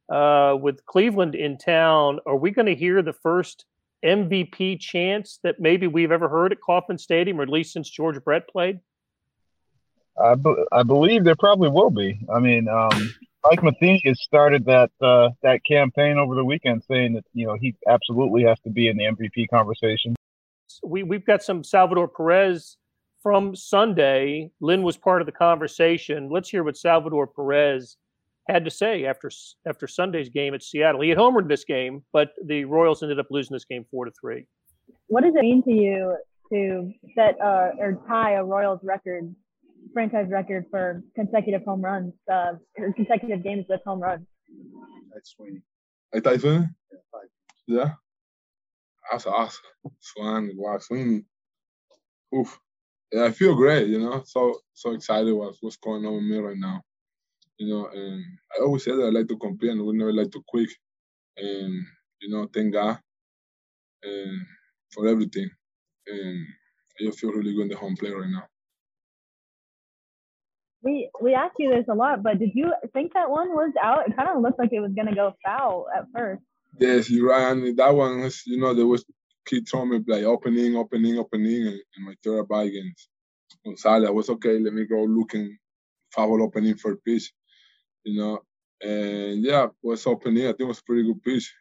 uh, 0.09 0.57
with 0.59 0.85
Cleveland 0.85 1.35
in 1.35 1.57
town, 1.57 2.19
are 2.25 2.35
we 2.35 2.51
going 2.51 2.65
to 2.65 2.75
hear 2.75 3.01
the 3.01 3.13
first 3.13 3.65
MVP 4.03 4.79
chance 4.79 5.39
that 5.43 5.59
maybe 5.59 5.87
we've 5.87 6.11
ever 6.11 6.27
heard 6.27 6.51
at 6.51 6.61
Kauffman 6.61 6.97
Stadium, 6.97 7.39
or 7.39 7.43
at 7.43 7.49
least 7.49 7.73
since 7.73 7.89
George 7.89 8.21
Brett 8.23 8.47
played? 8.47 8.79
I, 10.21 10.35
be- 10.35 10.65
I 10.71 10.83
believe 10.83 11.23
there 11.23 11.35
probably 11.35 11.69
will 11.69 11.89
be. 11.89 12.19
I 12.33 12.39
mean, 12.39 12.67
um, 12.67 13.13
Mike 13.45 13.63
Matheny 13.63 14.01
has 14.05 14.21
started 14.21 14.65
that 14.65 14.91
uh, 15.01 15.29
that 15.41 15.61
campaign 15.65 16.17
over 16.17 16.35
the 16.35 16.45
weekend, 16.45 16.83
saying 16.87 17.13
that 17.13 17.25
you 17.33 17.47
know 17.47 17.57
he 17.59 17.75
absolutely 17.87 18.43
has 18.43 18.59
to 18.61 18.69
be 18.69 18.87
in 18.87 18.97
the 18.97 19.05
MVP 19.05 19.49
conversation. 19.49 20.15
We 20.83 21.03
we've 21.03 21.25
got 21.25 21.43
some 21.43 21.63
Salvador 21.63 22.07
Perez 22.07 22.77
from 23.21 23.55
Sunday. 23.55 24.51
Lynn 24.59 24.83
was 24.83 24.97
part 24.97 25.21
of 25.21 25.25
the 25.25 25.31
conversation. 25.31 26.29
Let's 26.29 26.49
hear 26.49 26.63
what 26.63 26.77
Salvador 26.77 27.27
Perez 27.27 27.97
had 28.47 28.65
to 28.65 28.71
say 28.71 29.05
after 29.05 29.29
after 29.67 29.87
Sunday's 29.87 30.29
game 30.29 30.53
at 30.53 30.63
Seattle. 30.63 31.01
He 31.01 31.09
had 31.09 31.17
homered 31.17 31.47
this 31.47 31.63
game, 31.63 32.03
but 32.11 32.29
the 32.45 32.65
Royals 32.65 33.01
ended 33.01 33.19
up 33.19 33.27
losing 33.29 33.55
this 33.55 33.65
game 33.65 33.85
four 33.89 34.05
to 34.05 34.11
three. 34.19 34.45
What 35.07 35.23
does 35.23 35.33
it 35.35 35.41
mean 35.41 35.63
to 35.63 35.71
you 35.71 36.17
to 36.51 36.91
set 37.15 37.39
uh, 37.41 37.69
or 37.79 38.01
tie 38.07 38.33
a 38.33 38.43
Royals 38.43 38.79
record, 38.83 39.33
franchise 39.93 40.27
record 40.29 40.65
for 40.69 41.01
consecutive 41.15 41.63
home 41.63 41.81
runs, 41.81 42.13
uh, 42.31 42.53
or 42.77 42.93
consecutive 42.93 43.43
games 43.43 43.65
with 43.69 43.81
home 43.85 44.01
runs? 44.01 44.25
That's 45.13 45.31
Sweeney. 45.35 45.61
Hey, 46.11 46.19
Tyson? 46.19 46.75
Yeah. 47.67 47.93
That's 49.11 49.25
awesome. 49.25 49.61
Swan, 49.99 50.51
wow, 50.55 50.77
Sweeney. 50.79 51.23
Oof. 52.35 52.57
Yeah, 53.11 53.25
I 53.25 53.31
feel 53.31 53.55
great, 53.55 53.89
you 53.89 53.99
know. 53.99 54.23
So 54.25 54.59
so 54.73 54.91
excited 54.91 55.31
what's 55.33 55.59
what's 55.61 55.77
going 55.77 56.05
on 56.05 56.15
with 56.15 56.23
me 56.23 56.37
right 56.39 56.57
now 56.57 56.81
you 57.57 57.69
know, 57.69 57.87
and 57.87 58.23
I 58.57 58.63
always 58.63 58.83
say 58.83 58.91
that 58.91 59.03
I 59.03 59.09
like 59.09 59.27
to 59.29 59.37
compete 59.37 59.71
and 59.71 59.85
we 59.85 59.97
never 59.97 60.13
like 60.13 60.31
to 60.31 60.43
quit. 60.47 60.69
And, 61.37 61.85
you 62.21 62.29
know, 62.29 62.47
thank 62.53 62.73
God 62.73 62.99
and 64.03 64.41
for 64.93 65.07
everything. 65.07 65.49
And 66.07 66.45
I 66.99 67.05
just 67.05 67.19
feel 67.19 67.31
really 67.31 67.53
good 67.53 67.63
in 67.63 67.67
the 67.69 67.77
home 67.77 67.95
play 67.95 68.11
right 68.11 68.29
now. 68.29 68.45
We 70.83 71.09
we 71.21 71.33
asked 71.33 71.55
you 71.59 71.71
this 71.71 71.85
a 71.89 71.95
lot, 71.95 72.23
but 72.23 72.39
did 72.39 72.51
you 72.53 72.73
think 72.93 73.13
that 73.13 73.29
one 73.29 73.49
was 73.49 73.71
out? 73.81 74.07
It 74.07 74.15
kind 74.17 74.29
of 74.29 74.41
looked 74.41 74.59
like 74.59 74.73
it 74.73 74.81
was 74.81 74.91
gonna 74.95 75.15
go 75.15 75.33
foul 75.45 75.87
at 75.95 76.05
first. 76.15 76.43
Yes, 76.79 77.09
you're 77.09 77.29
right. 77.29 77.51
And 77.51 77.77
that 77.77 77.95
one 77.95 78.21
was, 78.21 78.43
you 78.45 78.59
know, 78.59 78.73
there 78.73 78.87
was 78.87 79.05
keep 79.45 79.67
throwing 79.69 79.89
me 79.89 80.01
like 80.07 80.23
opening, 80.23 80.75
opening, 80.75 81.17
opening, 81.17 81.67
and, 81.67 81.81
and 81.95 82.05
my 82.05 82.15
third 82.23 82.47
by 82.49 82.63
against 82.63 83.09
Gonzales. 83.65 84.07
I 84.07 84.11
was 84.11 84.29
okay. 84.29 84.59
Let 84.59 84.73
me 84.73 84.85
go 84.85 85.03
looking 85.03 85.57
foul 86.13 86.43
opening 86.43 86.75
for 86.75 86.97
pitch 86.97 87.31
you 88.03 88.19
know. 88.19 88.39
And 88.81 89.43
yeah, 89.43 89.67
was 89.81 90.05
opening. 90.05 90.43
I 90.43 90.47
think 90.47 90.61
it 90.61 90.65
was 90.65 90.81
pretty 90.81 91.03
good 91.03 91.21
pitch. 91.23 91.53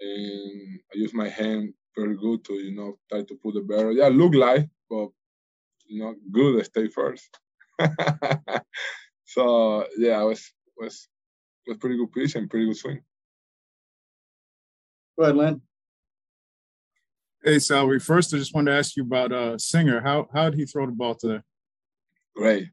And 0.00 0.80
I 0.92 0.96
used 0.96 1.14
my 1.14 1.28
hand 1.28 1.74
very 1.96 2.16
good 2.16 2.44
to, 2.44 2.54
you 2.54 2.74
know, 2.74 2.98
try 3.10 3.22
to 3.22 3.34
put 3.34 3.54
the 3.54 3.60
barrel. 3.60 3.94
Yeah, 3.94 4.08
look 4.08 4.34
like, 4.34 4.68
but 4.88 5.08
you 5.86 6.00
know, 6.00 6.14
good. 6.30 6.60
I 6.60 6.62
stay 6.62 6.88
first. 6.88 7.28
so 9.24 9.86
yeah, 9.98 10.22
it 10.22 10.24
was 10.24 10.52
was 10.78 11.08
was 11.66 11.76
pretty 11.78 11.96
good 11.96 12.12
pitch 12.12 12.34
and 12.34 12.48
pretty 12.48 12.66
good 12.66 12.76
swing. 12.76 13.02
Go 15.18 15.24
ahead, 15.24 15.36
Lynn. 15.36 15.60
Hey, 17.44 17.58
Salvy. 17.58 17.98
First, 17.98 18.34
I 18.34 18.38
just 18.38 18.54
wanted 18.54 18.72
to 18.72 18.78
ask 18.78 18.96
you 18.96 19.02
about 19.02 19.32
uh, 19.32 19.58
Singer. 19.58 20.00
How 20.00 20.28
how 20.32 20.50
did 20.50 20.58
he 20.58 20.64
throw 20.64 20.86
the 20.86 20.92
ball 20.92 21.14
today? 21.14 21.42
Great. 22.34 22.68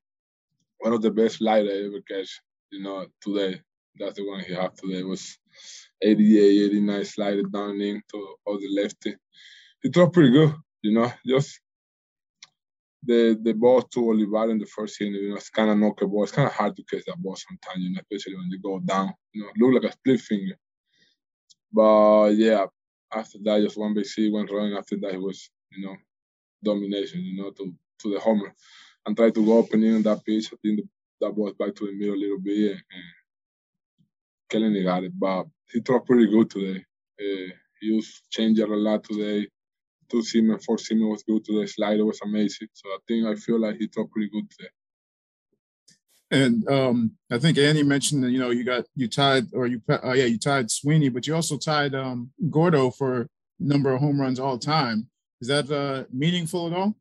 One 0.80 0.94
of 0.94 1.02
the 1.02 1.12
best 1.12 1.38
flight 1.38 1.66
I 1.66 1.86
ever 1.86 2.02
catch 2.08 2.42
you 2.72 2.82
know, 2.84 3.06
today. 3.22 3.62
That's 3.98 4.16
the 4.16 4.28
one 4.28 4.42
he 4.42 4.54
had 4.54 4.76
today. 4.76 5.04
Was 5.04 5.38
88, 6.02 6.72
89 6.72 7.06
slided 7.06 7.52
down 7.52 7.80
into 7.82 8.36
all 8.46 8.60
the 8.60 8.70
lefty. 8.76 9.16
He 9.82 9.90
threw 9.90 10.10
pretty 10.10 10.32
good, 10.32 10.54
you 10.82 10.94
know, 10.94 11.12
just 11.26 11.60
the 13.06 13.40
the 13.42 13.54
ball 13.54 13.82
to 13.82 14.00
Olivar 14.00 14.50
in 14.52 14.58
the 14.58 14.66
first 14.66 15.00
inning, 15.02 15.16
you 15.16 15.30
know, 15.30 15.36
it's 15.36 15.50
kind 15.50 15.70
of 15.70 15.78
knock 15.78 16.02
a 16.02 16.08
ball. 16.08 16.24
It's 16.24 16.32
kind 16.32 16.48
of 16.48 16.54
hard 16.54 16.76
to 16.76 16.84
catch 16.84 17.06
that 17.06 17.22
ball 17.22 17.36
sometimes, 17.36 17.84
you 17.84 17.92
know, 17.94 18.02
especially 18.02 18.36
when 18.38 18.50
they 18.50 18.58
go 18.58 18.80
down. 18.80 19.14
You 19.34 19.44
know, 19.44 19.68
look 19.68 19.84
like 19.84 19.92
a 19.92 19.94
split 19.94 20.20
finger. 20.22 20.56
But 21.72 22.32
yeah, 22.32 22.66
after 23.14 23.38
that, 23.44 23.62
just 23.62 23.78
one 23.78 23.94
big 23.94 24.06
C 24.06 24.30
went 24.30 24.52
running. 24.52 24.78
After 24.78 24.98
that, 24.98 25.14
it 25.14 25.22
was, 25.22 25.50
you 25.72 25.86
know, 25.86 25.96
domination, 26.64 27.22
you 27.22 27.42
know, 27.42 27.52
to 27.52 27.74
to 28.00 28.14
the 28.14 28.20
homer. 28.20 28.54
And 29.06 29.16
try 29.16 29.30
to 29.30 29.46
go 29.46 29.60
opening 29.60 29.96
on 29.96 30.02
that 30.04 30.26
pitch. 30.26 30.48
I 30.52 30.58
think 30.62 30.80
the 30.80 30.88
that 31.22 31.36
was 31.36 31.54
back 31.54 31.76
to 31.76 31.86
the 31.86 31.94
middle 31.94 32.16
a 32.16 32.18
little 32.18 32.40
bit, 32.40 32.72
and, 32.72 32.82
Kelly 34.50 34.84
got 34.84 35.04
it. 35.04 35.18
But 35.18 35.48
he 35.72 35.82
threw 35.82 36.00
pretty 36.02 36.28
good 36.28 36.50
today. 36.50 36.86
Uh, 37.20 37.52
he 37.80 37.88
used 37.88 38.24
changer 38.30 38.66
a 38.66 38.78
lot 38.78 39.04
today. 39.04 39.48
Two 40.10 40.22
seam 40.22 40.52
and 40.52 40.64
four 40.64 40.78
seam 40.78 41.08
was 41.10 41.24
good 41.24 41.44
today. 41.44 41.66
Slider 41.66 42.06
was 42.06 42.20
amazing. 42.24 42.68
So 42.74 42.90
I 42.90 42.98
think 43.08 43.26
I 43.26 43.36
feel 43.36 43.60
like 43.60 43.78
he 43.78 43.88
threw 43.88 44.08
pretty 44.08 44.30
good 44.30 44.50
today. 44.52 44.70
And 46.32 46.68
um, 46.70 47.12
I 47.32 47.40
think 47.40 47.58
Andy 47.58 47.84
mentioned 47.84 48.24
that 48.24 48.32
you 48.32 48.40
know 48.40 48.50
you 48.52 48.64
got 48.64 48.86
you 48.96 49.08
tied 49.08 49.46
or 49.54 49.68
you 49.68 49.82
uh, 49.90 50.14
yeah 50.14 50.26
you 50.26 50.38
tied 50.38 50.70
Sweeney, 50.70 51.10
but 51.10 51.26
you 51.28 51.36
also 51.36 51.58
tied 51.58 51.96
um, 51.96 52.32
Gordo 52.50 52.92
for 52.92 53.28
number 53.60 53.94
of 53.94 54.02
home 54.02 54.20
runs 54.20 54.40
all 54.40 54.58
time. 54.58 55.08
Is 55.42 55.48
that 55.48 55.72
uh, 55.72 56.06
meaningful 56.12 56.68
at 56.68 56.74
all? 56.74 56.96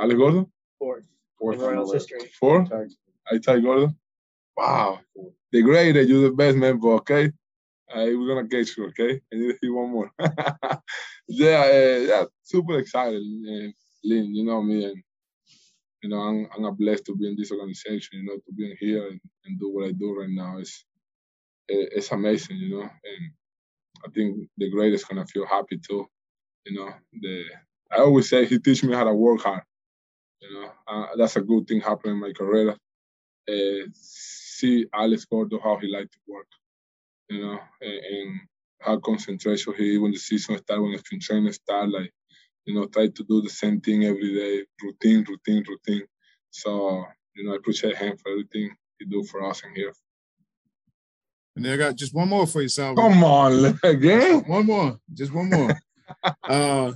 Ale 0.00 0.14
Gordo? 0.14 0.50
Fourth. 1.38 1.58
Fourth. 1.58 1.72
Royals 1.74 1.92
history. 1.92 2.20
Four? 2.38 2.66
I 3.30 3.38
tie 3.38 3.60
Gordon. 3.60 3.96
Wow. 4.56 5.00
The 5.52 5.62
great, 5.62 5.94
you're 6.08 6.22
the 6.22 6.32
best 6.32 6.56
man, 6.56 6.78
but 6.78 6.88
okay? 6.88 7.26
Uh, 7.94 8.06
we're 8.06 8.28
gonna 8.28 8.48
get 8.48 8.68
you, 8.76 8.86
okay? 8.86 9.20
I 9.32 9.36
need 9.36 9.48
to 9.52 9.58
see 9.62 9.70
one 9.70 9.90
more. 9.90 10.10
yeah, 11.28 11.62
uh, 11.72 11.98
yeah, 12.10 12.24
super 12.42 12.78
excited, 12.78 13.20
uh, 13.22 13.70
Lynn. 14.04 14.34
You 14.34 14.44
know 14.44 14.62
me, 14.62 14.84
and 14.86 15.02
you 16.02 16.08
know 16.10 16.18
I'm 16.18 16.48
I'm 16.56 16.74
blessed 16.76 17.06
to 17.06 17.16
be 17.16 17.28
in 17.28 17.36
this 17.36 17.52
organization. 17.52 18.20
You 18.20 18.24
know, 18.24 18.36
to 18.36 18.52
be 18.56 18.70
in 18.70 18.76
here 18.80 19.08
and, 19.08 19.20
and 19.44 19.60
do 19.60 19.70
what 19.72 19.86
I 19.88 19.92
do 19.92 20.18
right 20.18 20.30
now 20.30 20.58
is 20.58 20.84
it's 21.68 22.10
amazing. 22.12 22.56
You 22.58 22.70
know, 22.78 22.82
and 22.82 23.32
I 24.04 24.10
think 24.10 24.48
the 24.58 24.70
great 24.70 24.94
is 24.94 25.04
gonna 25.04 25.26
feel 25.26 25.46
happy 25.46 25.78
too. 25.78 26.06
You 26.64 26.76
know, 26.78 26.92
the 27.22 27.44
I 27.92 27.98
always 27.98 28.28
say 28.28 28.46
he 28.46 28.58
teach 28.58 28.82
me 28.84 28.94
how 28.94 29.04
to 29.04 29.14
work 29.14 29.42
hard. 29.42 29.62
You 30.48 30.60
know, 30.60 30.70
uh, 30.86 31.06
that's 31.16 31.36
a 31.36 31.40
good 31.40 31.66
thing 31.66 31.80
happening 31.80 32.14
in 32.16 32.20
my 32.20 32.32
career. 32.32 32.70
Uh, 33.48 33.88
see 33.92 34.86
Alex 34.94 35.24
Gordo 35.24 35.58
how 35.60 35.76
he 35.76 35.88
liked 35.88 36.12
to 36.12 36.18
work, 36.26 36.46
you 37.28 37.40
know, 37.40 37.58
and, 37.80 37.92
and 37.92 38.40
how 38.80 38.98
concentration 38.98 39.74
he 39.76 39.98
when 39.98 40.12
the 40.12 40.18
season 40.18 40.58
started, 40.58 40.82
when 40.82 40.92
the 40.92 40.98
spring 40.98 41.20
training 41.20 41.52
started, 41.52 41.90
like, 41.92 42.12
you 42.64 42.74
know, 42.74 42.86
try 42.86 43.08
to 43.08 43.24
do 43.24 43.42
the 43.42 43.48
same 43.48 43.80
thing 43.80 44.04
every 44.04 44.34
day, 44.34 44.64
routine, 44.82 45.24
routine, 45.28 45.64
routine. 45.68 46.06
So, 46.50 47.04
you 47.34 47.44
know, 47.44 47.52
I 47.52 47.56
appreciate 47.56 47.96
him 47.96 48.16
for 48.16 48.30
everything 48.30 48.74
he 48.98 49.06
do 49.06 49.24
for 49.24 49.44
us 49.44 49.62
in 49.64 49.74
here. 49.74 49.92
And 51.56 51.64
then 51.64 51.72
I 51.72 51.76
got 51.76 51.96
just 51.96 52.14
one 52.14 52.28
more 52.28 52.46
for 52.46 52.62
you, 52.62 52.68
Sal. 52.68 52.94
Come 52.94 53.24
on, 53.24 53.78
again? 53.82 54.42
One 54.46 54.66
more, 54.66 54.98
just 55.14 55.32
one 55.32 55.50
more. 55.50 55.76
uh, 56.48 56.92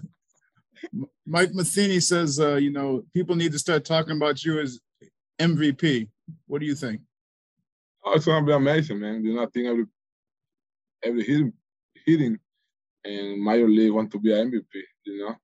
Mike 1.26 1.52
Matheny 1.52 2.00
says, 2.00 2.40
uh, 2.40 2.56
you 2.56 2.70
know, 2.70 3.02
people 3.14 3.36
need 3.36 3.52
to 3.52 3.58
start 3.58 3.84
talking 3.84 4.16
about 4.16 4.44
you 4.44 4.60
as 4.60 4.80
MVP. 5.40 6.08
What 6.46 6.60
do 6.60 6.66
you 6.66 6.74
think? 6.74 7.00
Oh, 8.04 8.12
it's 8.14 8.26
gonna 8.26 8.46
be 8.46 8.52
amazing, 8.52 9.00
man. 9.00 9.24
You 9.24 9.34
know, 9.34 9.42
I 9.42 9.46
think 9.46 9.66
every 9.66 9.84
every 11.02 11.24
hitting 11.24 11.52
hitting 12.06 12.38
and 13.04 13.42
major 13.42 13.68
league 13.68 13.92
want 13.92 14.10
to 14.12 14.18
be 14.18 14.32
an 14.32 14.50
MVP. 14.50 14.82
You 15.04 15.18
know, 15.26 15.36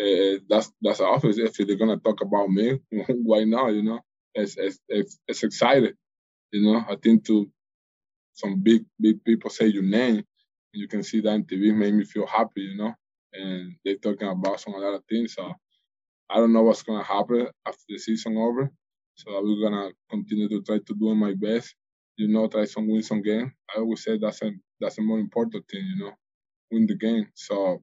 uh, 0.00 0.38
that's 0.48 0.72
that's 0.80 1.00
obvious. 1.00 1.38
If 1.38 1.66
they're 1.66 1.76
gonna 1.76 1.98
talk 1.98 2.20
about 2.20 2.48
me, 2.48 2.80
why 3.08 3.44
not? 3.44 3.68
You 3.68 3.82
know, 3.82 4.00
it's 4.34 4.56
it's 4.56 4.78
it's, 4.88 5.18
it's 5.28 5.42
exciting. 5.42 5.94
You 6.50 6.62
know, 6.62 6.84
I 6.88 6.96
think 6.96 7.24
to 7.26 7.50
some 8.34 8.62
big 8.62 8.84
big 9.00 9.22
people 9.24 9.50
say 9.50 9.66
your 9.66 9.82
name, 9.82 10.24
you 10.72 10.88
can 10.88 11.02
see 11.02 11.20
that 11.20 11.30
on 11.30 11.44
TV, 11.44 11.74
made 11.74 11.94
me 11.94 12.04
feel 12.04 12.26
happy. 12.26 12.62
You 12.62 12.76
know, 12.76 12.94
and 13.32 13.76
they're 13.84 13.96
talking 13.96 14.28
about 14.28 14.60
some 14.60 14.74
other 14.74 15.00
things. 15.08 15.34
So 15.34 15.52
I 16.30 16.36
don't 16.36 16.52
know 16.52 16.62
what's 16.62 16.82
gonna 16.82 17.04
happen 17.04 17.48
after 17.66 17.84
the 17.88 17.98
season 17.98 18.36
over. 18.36 18.70
So 19.14 19.30
we're 19.42 19.68
gonna 19.68 19.90
continue 20.10 20.48
to 20.48 20.62
try 20.62 20.78
to 20.78 20.94
do 20.94 21.14
my 21.14 21.34
best. 21.34 21.74
You 22.16 22.28
know, 22.28 22.46
try 22.48 22.64
some 22.64 22.88
win 22.88 23.02
some 23.02 23.22
game. 23.22 23.52
I 23.74 23.80
always 23.80 24.04
say 24.04 24.18
that's 24.18 24.42
a 24.42 24.52
that's 24.80 24.98
a 24.98 25.02
more 25.02 25.18
important 25.18 25.64
thing. 25.70 25.84
You 25.96 26.04
know, 26.04 26.12
win 26.70 26.86
the 26.86 26.96
game. 26.96 27.26
So 27.34 27.82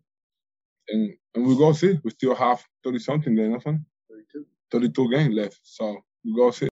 and 0.89 1.13
and 1.35 1.45
we 1.45 1.57
go 1.57 1.71
see. 1.73 1.99
We 2.03 2.11
still 2.11 2.35
have 2.35 2.63
thirty 2.83 2.99
something 2.99 3.35
games, 3.35 3.53
nothing. 3.53 3.85
32. 4.09 4.45
32 4.71 5.09
games 5.11 5.35
left. 5.35 5.59
So 5.63 5.97
we 6.25 6.35
go 6.35 6.51
see. 6.51 6.69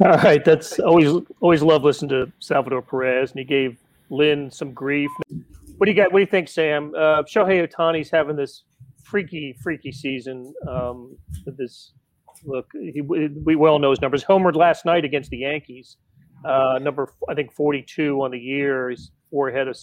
All 0.00 0.12
right, 0.12 0.44
that's 0.44 0.78
always 0.78 1.12
always 1.40 1.62
love 1.62 1.82
listening 1.82 2.10
to 2.10 2.32
Salvador 2.38 2.82
Perez, 2.82 3.30
and 3.30 3.40
he 3.40 3.44
gave 3.44 3.78
Lynn 4.10 4.50
some 4.50 4.72
grief. 4.72 5.10
What 5.78 5.86
do 5.86 5.92
you 5.92 5.96
got? 5.96 6.12
What 6.12 6.18
do 6.18 6.22
you 6.22 6.26
think, 6.26 6.48
Sam? 6.48 6.92
Uh, 6.94 7.22
Shohei 7.22 7.66
Ohtani's 7.66 8.10
having 8.10 8.36
this 8.36 8.64
freaky, 9.04 9.56
freaky 9.62 9.92
season. 9.92 10.52
Um, 10.68 11.16
this 11.46 11.92
look, 12.44 12.66
he, 12.72 13.00
we 13.00 13.56
well 13.56 13.78
know 13.78 13.90
his 13.90 14.00
numbers. 14.00 14.24
Homered 14.24 14.56
last 14.56 14.84
night 14.84 15.04
against 15.04 15.30
the 15.30 15.38
Yankees, 15.38 15.96
uh, 16.44 16.78
number 16.82 17.12
I 17.28 17.34
think 17.34 17.52
forty-two 17.52 18.20
on 18.22 18.32
the 18.32 18.38
year. 18.38 18.90
He's 18.90 19.12
four 19.30 19.48
ahead 19.50 19.68
of, 19.68 19.76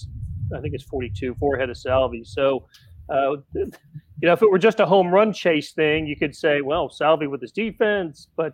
I 0.55 0.59
think 0.59 0.73
it's 0.73 0.83
forty-two, 0.83 1.35
four 1.39 1.55
ahead 1.55 1.69
of 1.69 1.77
Salvy. 1.77 2.23
So, 2.25 2.67
uh, 3.09 3.37
you 3.53 3.71
know, 4.21 4.33
if 4.33 4.41
it 4.41 4.51
were 4.51 4.59
just 4.59 4.81
a 4.81 4.85
home 4.85 5.07
run 5.07 5.31
chase 5.31 5.71
thing, 5.71 6.07
you 6.07 6.17
could 6.17 6.35
say, 6.35 6.61
well, 6.61 6.89
Salvy 6.89 7.27
with 7.27 7.41
his 7.41 7.51
defense, 7.53 8.27
but 8.35 8.53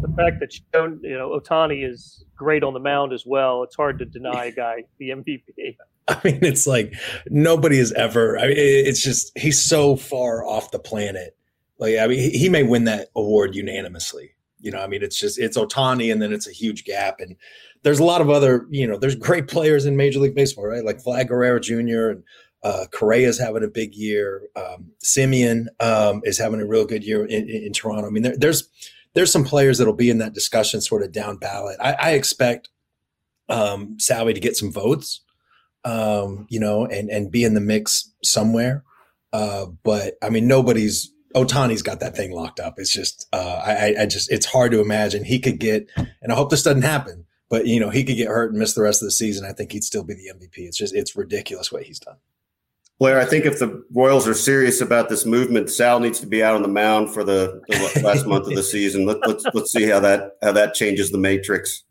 the 0.00 0.08
fact 0.16 0.40
that 0.40 0.54
you 1.02 1.16
know 1.16 1.38
Ohtani 1.38 1.88
is 1.88 2.24
great 2.36 2.62
on 2.62 2.74
the 2.74 2.80
mound 2.80 3.12
as 3.12 3.24
well, 3.26 3.62
it's 3.62 3.76
hard 3.76 3.98
to 3.98 4.04
deny 4.04 4.46
a 4.46 4.52
guy 4.52 4.84
the 4.98 5.10
MVP. 5.10 5.76
I 6.06 6.20
mean, 6.24 6.44
it's 6.44 6.66
like 6.66 6.94
nobody 7.28 7.78
has 7.78 7.92
ever. 7.92 8.38
I 8.38 8.48
mean, 8.48 8.56
it's 8.56 9.02
just 9.02 9.36
he's 9.38 9.62
so 9.62 9.96
far 9.96 10.44
off 10.44 10.70
the 10.70 10.78
planet. 10.78 11.36
Like, 11.78 11.98
I 11.98 12.06
mean, 12.06 12.30
he 12.30 12.48
may 12.48 12.62
win 12.62 12.84
that 12.84 13.08
award 13.16 13.54
unanimously. 13.54 14.34
You 14.60 14.70
know, 14.70 14.80
I 14.80 14.86
mean, 14.86 15.02
it's 15.02 15.18
just 15.18 15.38
it's 15.38 15.56
Ohtani, 15.56 16.12
and 16.12 16.20
then 16.20 16.32
it's 16.32 16.46
a 16.46 16.52
huge 16.52 16.84
gap. 16.84 17.20
And 17.20 17.36
there's 17.82 17.98
a 17.98 18.04
lot 18.04 18.20
of 18.20 18.30
other, 18.30 18.66
you 18.70 18.86
know, 18.86 18.98
there's 18.98 19.14
great 19.14 19.48
players 19.48 19.84
in 19.86 19.96
Major 19.96 20.20
League 20.20 20.34
Baseball, 20.34 20.66
right? 20.66 20.84
Like 20.84 21.02
Vlad 21.02 21.28
Guerrero 21.28 21.58
Jr. 21.58 22.10
and 22.10 22.22
uh, 22.62 22.86
Correa's 22.90 23.38
having 23.38 23.62
a 23.62 23.68
big 23.68 23.94
year. 23.94 24.48
Um, 24.56 24.92
Semien 25.02 25.66
um, 25.80 26.22
is 26.24 26.38
having 26.38 26.60
a 26.60 26.66
real 26.66 26.86
good 26.86 27.04
year 27.04 27.24
in, 27.26 27.48
in, 27.48 27.64
in 27.64 27.72
Toronto. 27.72 28.06
I 28.06 28.10
mean, 28.10 28.22
there, 28.22 28.36
there's 28.36 28.70
there's 29.14 29.32
some 29.32 29.44
players 29.44 29.78
that'll 29.78 29.94
be 29.94 30.10
in 30.10 30.18
that 30.18 30.34
discussion, 30.34 30.80
sort 30.80 31.02
of 31.02 31.12
down 31.12 31.36
ballot. 31.36 31.76
I, 31.80 31.92
I 31.92 32.10
expect 32.10 32.68
um, 33.48 33.96
Salvy 33.98 34.34
to 34.34 34.40
get 34.40 34.56
some 34.56 34.72
votes 34.72 35.22
um, 35.84 36.46
you 36.48 36.58
know, 36.58 36.86
and 36.86 37.10
and 37.10 37.30
be 37.30 37.44
in 37.44 37.54
the 37.54 37.60
mix 37.60 38.10
somewhere. 38.22 38.84
Uh, 39.32 39.66
but 39.82 40.14
I 40.22 40.30
mean, 40.30 40.46
nobody's 40.46 41.12
Ohtani's 41.34 41.82
got 41.82 42.00
that 42.00 42.16
thing 42.16 42.30
locked 42.30 42.60
up. 42.60 42.74
It's 42.78 42.92
just, 42.92 43.26
uh, 43.32 43.60
I, 43.66 44.02
I 44.02 44.06
just, 44.06 44.30
it's 44.30 44.46
hard 44.46 44.70
to 44.70 44.80
imagine 44.80 45.24
he 45.24 45.40
could 45.40 45.58
get, 45.58 45.90
and 45.96 46.30
I 46.30 46.36
hope 46.36 46.50
this 46.50 46.62
doesn't 46.62 46.82
happen, 46.82 47.26
but 47.50 47.66
you 47.66 47.80
know, 47.80 47.90
he 47.90 48.04
could 48.04 48.16
get 48.16 48.28
hurt 48.28 48.50
and 48.50 48.58
miss 48.60 48.74
the 48.74 48.82
rest 48.82 49.02
of 49.02 49.06
the 49.06 49.10
season. 49.10 49.44
I 49.44 49.52
think 49.52 49.72
he'd 49.72 49.82
still 49.82 50.04
be 50.04 50.14
the 50.14 50.30
MVP. 50.32 50.58
It's 50.58 50.78
just, 50.78 50.94
it's 50.94 51.16
ridiculous 51.16 51.72
what 51.72 51.82
he's 51.82 51.98
done. 51.98 52.18
Blair, 53.00 53.20
I 53.20 53.24
think 53.24 53.44
if 53.44 53.58
the 53.58 53.82
Royals 53.92 54.28
are 54.28 54.34
serious 54.34 54.80
about 54.80 55.08
this 55.08 55.26
movement, 55.26 55.68
Sal 55.68 55.98
needs 55.98 56.20
to 56.20 56.26
be 56.26 56.44
out 56.44 56.54
on 56.54 56.62
the 56.62 56.68
mound 56.68 57.12
for 57.12 57.24
the, 57.24 57.60
the 57.68 58.02
last 58.04 58.26
month 58.26 58.46
of 58.46 58.54
the 58.54 58.62
season. 58.62 59.04
Let, 59.04 59.26
let's 59.26 59.44
let's 59.52 59.72
see 59.72 59.88
how 59.88 60.00
that 60.00 60.32
how 60.42 60.52
that 60.52 60.74
changes 60.74 61.10
the 61.10 61.18
matrix. 61.18 61.82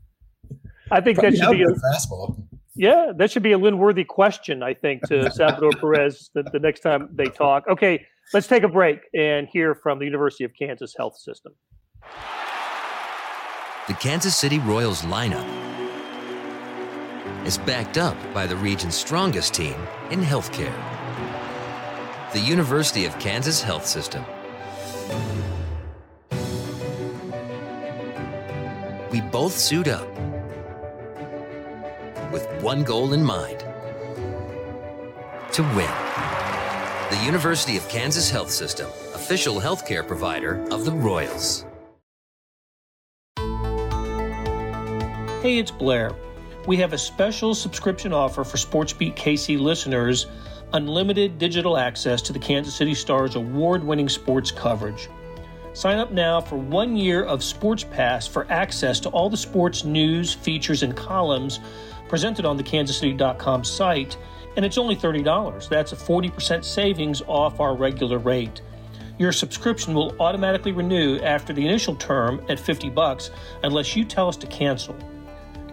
I 0.92 1.02
think 1.02 1.20
Probably 1.20 1.38
that 1.38 1.46
should 1.46 1.58
be 1.58 1.64
a 1.64 1.68
fastball. 1.68 2.42
Yeah, 2.76 3.12
that 3.18 3.30
should 3.30 3.44
be 3.44 3.52
a 3.52 3.58
Lynn-worthy 3.58 4.04
question, 4.04 4.64
I 4.64 4.74
think, 4.74 5.04
to 5.08 5.30
Salvador 5.36 5.72
Perez 5.74 6.32
the, 6.34 6.44
the 6.44 6.60
next 6.60 6.80
time 6.80 7.10
they 7.14 7.26
talk. 7.26 7.68
Okay, 7.68 8.06
let's 8.34 8.48
take 8.48 8.64
a 8.64 8.68
break 8.68 9.02
and 9.14 9.48
hear 9.52 9.76
from 9.76 10.00
the 10.00 10.06
University 10.06 10.44
of 10.44 10.52
Kansas 10.58 10.96
Health 10.98 11.18
System. 11.18 11.54
The 13.88 13.94
Kansas 13.96 14.36
City 14.36 14.60
Royals 14.60 15.02
lineup 15.04 15.46
is 17.46 17.58
backed 17.58 17.98
up 17.98 18.16
by 18.34 18.48
the 18.48 18.56
region's 18.56 18.96
strongest 18.96 19.54
team 19.54 19.76
in 20.12 20.22
healthcare. 20.22 20.74
The 22.32 22.40
University 22.40 23.06
of 23.06 23.18
Kansas 23.20 23.62
Health 23.62 23.86
System. 23.86 24.24
We 29.12 29.22
both 29.22 29.58
suit 29.58 29.88
up 29.88 30.08
with 32.32 32.48
one 32.62 32.84
goal 32.84 33.14
in 33.14 33.24
mind 33.24 33.60
to 35.52 35.62
win. 35.76 35.92
The 37.12 37.22
University 37.24 37.78
of 37.78 37.88
Kansas 37.90 38.30
Health 38.30 38.50
System, 38.50 38.88
official 39.14 39.62
healthcare 39.62 40.08
provider 40.08 40.66
of 40.72 40.86
the 40.86 40.92
Royals. 40.92 41.66
Hey, 45.44 45.60
it's 45.60 45.72
Blair. 45.72 46.14
We 46.66 46.78
have 46.78 46.94
a 46.94 46.98
special 46.98 47.54
subscription 47.54 48.14
offer 48.14 48.46
for 48.46 48.56
SportsBeat 48.56 49.16
KC 49.16 49.60
listeners 49.60 50.28
unlimited 50.72 51.38
digital 51.38 51.78
access 51.78 52.22
to 52.22 52.34
the 52.34 52.40
Kansas 52.40 52.74
City 52.74 52.94
Stars 52.94 53.36
award 53.36 53.84
winning 53.84 54.08
sports 54.08 54.50
coverage. 54.50 55.10
Sign 55.74 55.98
up 55.98 56.12
now 56.12 56.40
for 56.40 56.56
one 56.56 56.96
year 56.96 57.24
of 57.26 57.44
Sports 57.44 57.84
Pass 57.84 58.28
for 58.28 58.50
access 58.50 59.00
to 59.02 59.10
all 59.10 59.30
the 59.30 59.36
sports 59.36 59.84
news, 59.84 60.34
features, 60.34 60.84
and 60.84 60.96
columns 60.96 61.60
presented 62.08 62.46
on 62.46 62.56
the 62.56 62.64
kansascity.com 62.64 63.64
site, 63.66 64.18
and 64.56 64.64
it's 64.64 64.78
only 64.78 64.96
$30. 64.96 65.68
That's 65.68 65.92
a 65.92 65.98
40% 65.98 66.64
savings 66.64 67.22
off 67.28 67.60
our 67.60 67.76
regular 67.76 68.20
rate. 68.20 68.62
Your 69.18 69.32
subscription 69.32 69.94
will 69.94 70.16
automatically 70.20 70.72
renew 70.72 71.20
after 71.20 71.52
the 71.52 71.66
initial 71.66 71.96
term 71.96 72.42
at 72.48 72.60
50 72.60 72.90
bucks 72.90 73.32
unless 73.64 73.96
you 73.96 74.06
tell 74.06 74.30
us 74.30 74.38
to 74.38 74.48
cancel. 74.48 74.96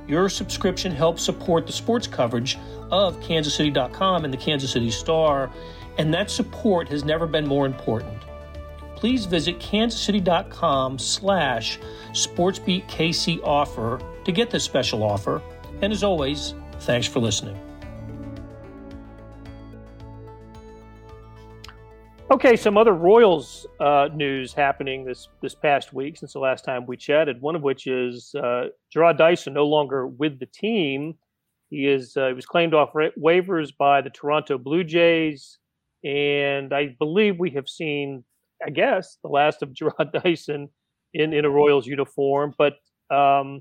Your 0.07 0.29
subscription 0.29 0.93
helps 0.93 1.23
support 1.23 1.67
the 1.67 1.73
sports 1.73 2.07
coverage 2.07 2.59
of 2.91 3.21
kansascity.com 3.21 4.25
and 4.25 4.33
the 4.33 4.39
Kansas 4.39 4.73
City 4.73 4.91
Star, 4.91 5.51
and 5.99 6.13
that 6.13 6.31
support 6.31 6.89
has 6.89 7.05
never 7.05 7.27
been 7.27 7.47
more 7.47 7.67
important. 7.67 8.23
Please 8.97 9.25
visit 9.27 9.59
kansascity.com 9.61 10.99
slash 10.99 11.79
sportsbeatkc 12.11 13.43
offer 13.43 14.01
to 14.25 14.33
get 14.33 14.51
this 14.51 14.65
special 14.65 15.03
offer 15.03 15.41
and 15.83 15.93
as 15.93 16.05
always, 16.05 16.55
thanks 16.81 17.07
for 17.07 17.21
listening. 17.21 17.70
Okay, 22.41 22.57
some 22.57 22.79
other 22.79 22.95
Royals 22.95 23.67
uh, 23.81 24.09
news 24.15 24.55
happening 24.55 25.05
this 25.05 25.29
this 25.43 25.55
past 25.55 25.93
week 25.93 26.17
since 26.17 26.33
the 26.33 26.39
last 26.39 26.65
time 26.65 26.87
we 26.87 26.97
chatted. 26.97 27.39
One 27.43 27.55
of 27.55 27.61
which 27.61 27.87
is 27.87 28.35
uh, 28.35 28.69
Jarrod 28.97 29.19
Dyson 29.19 29.53
no 29.53 29.67
longer 29.67 30.07
with 30.07 30.41
the 30.41 30.47
team. 30.47 31.19
He 31.69 31.87
is 31.87 32.17
uh, 32.17 32.29
he 32.29 32.33
was 32.33 32.47
claimed 32.47 32.73
off 32.73 32.95
waivers 32.95 33.77
by 33.79 34.01
the 34.01 34.09
Toronto 34.09 34.57
Blue 34.57 34.85
Jays, 34.85 35.59
and 36.03 36.73
I 36.73 36.97
believe 36.99 37.39
we 37.39 37.51
have 37.51 37.69
seen, 37.69 38.25
I 38.67 38.71
guess, 38.71 39.19
the 39.23 39.29
last 39.29 39.63
of 39.63 39.69
Jarrod 39.75 40.11
Dyson 40.11 40.71
in 41.13 41.35
in 41.35 41.45
a 41.45 41.51
Royals 41.51 41.87
uniform. 41.87 42.55
But 42.57 42.77
um, 43.15 43.61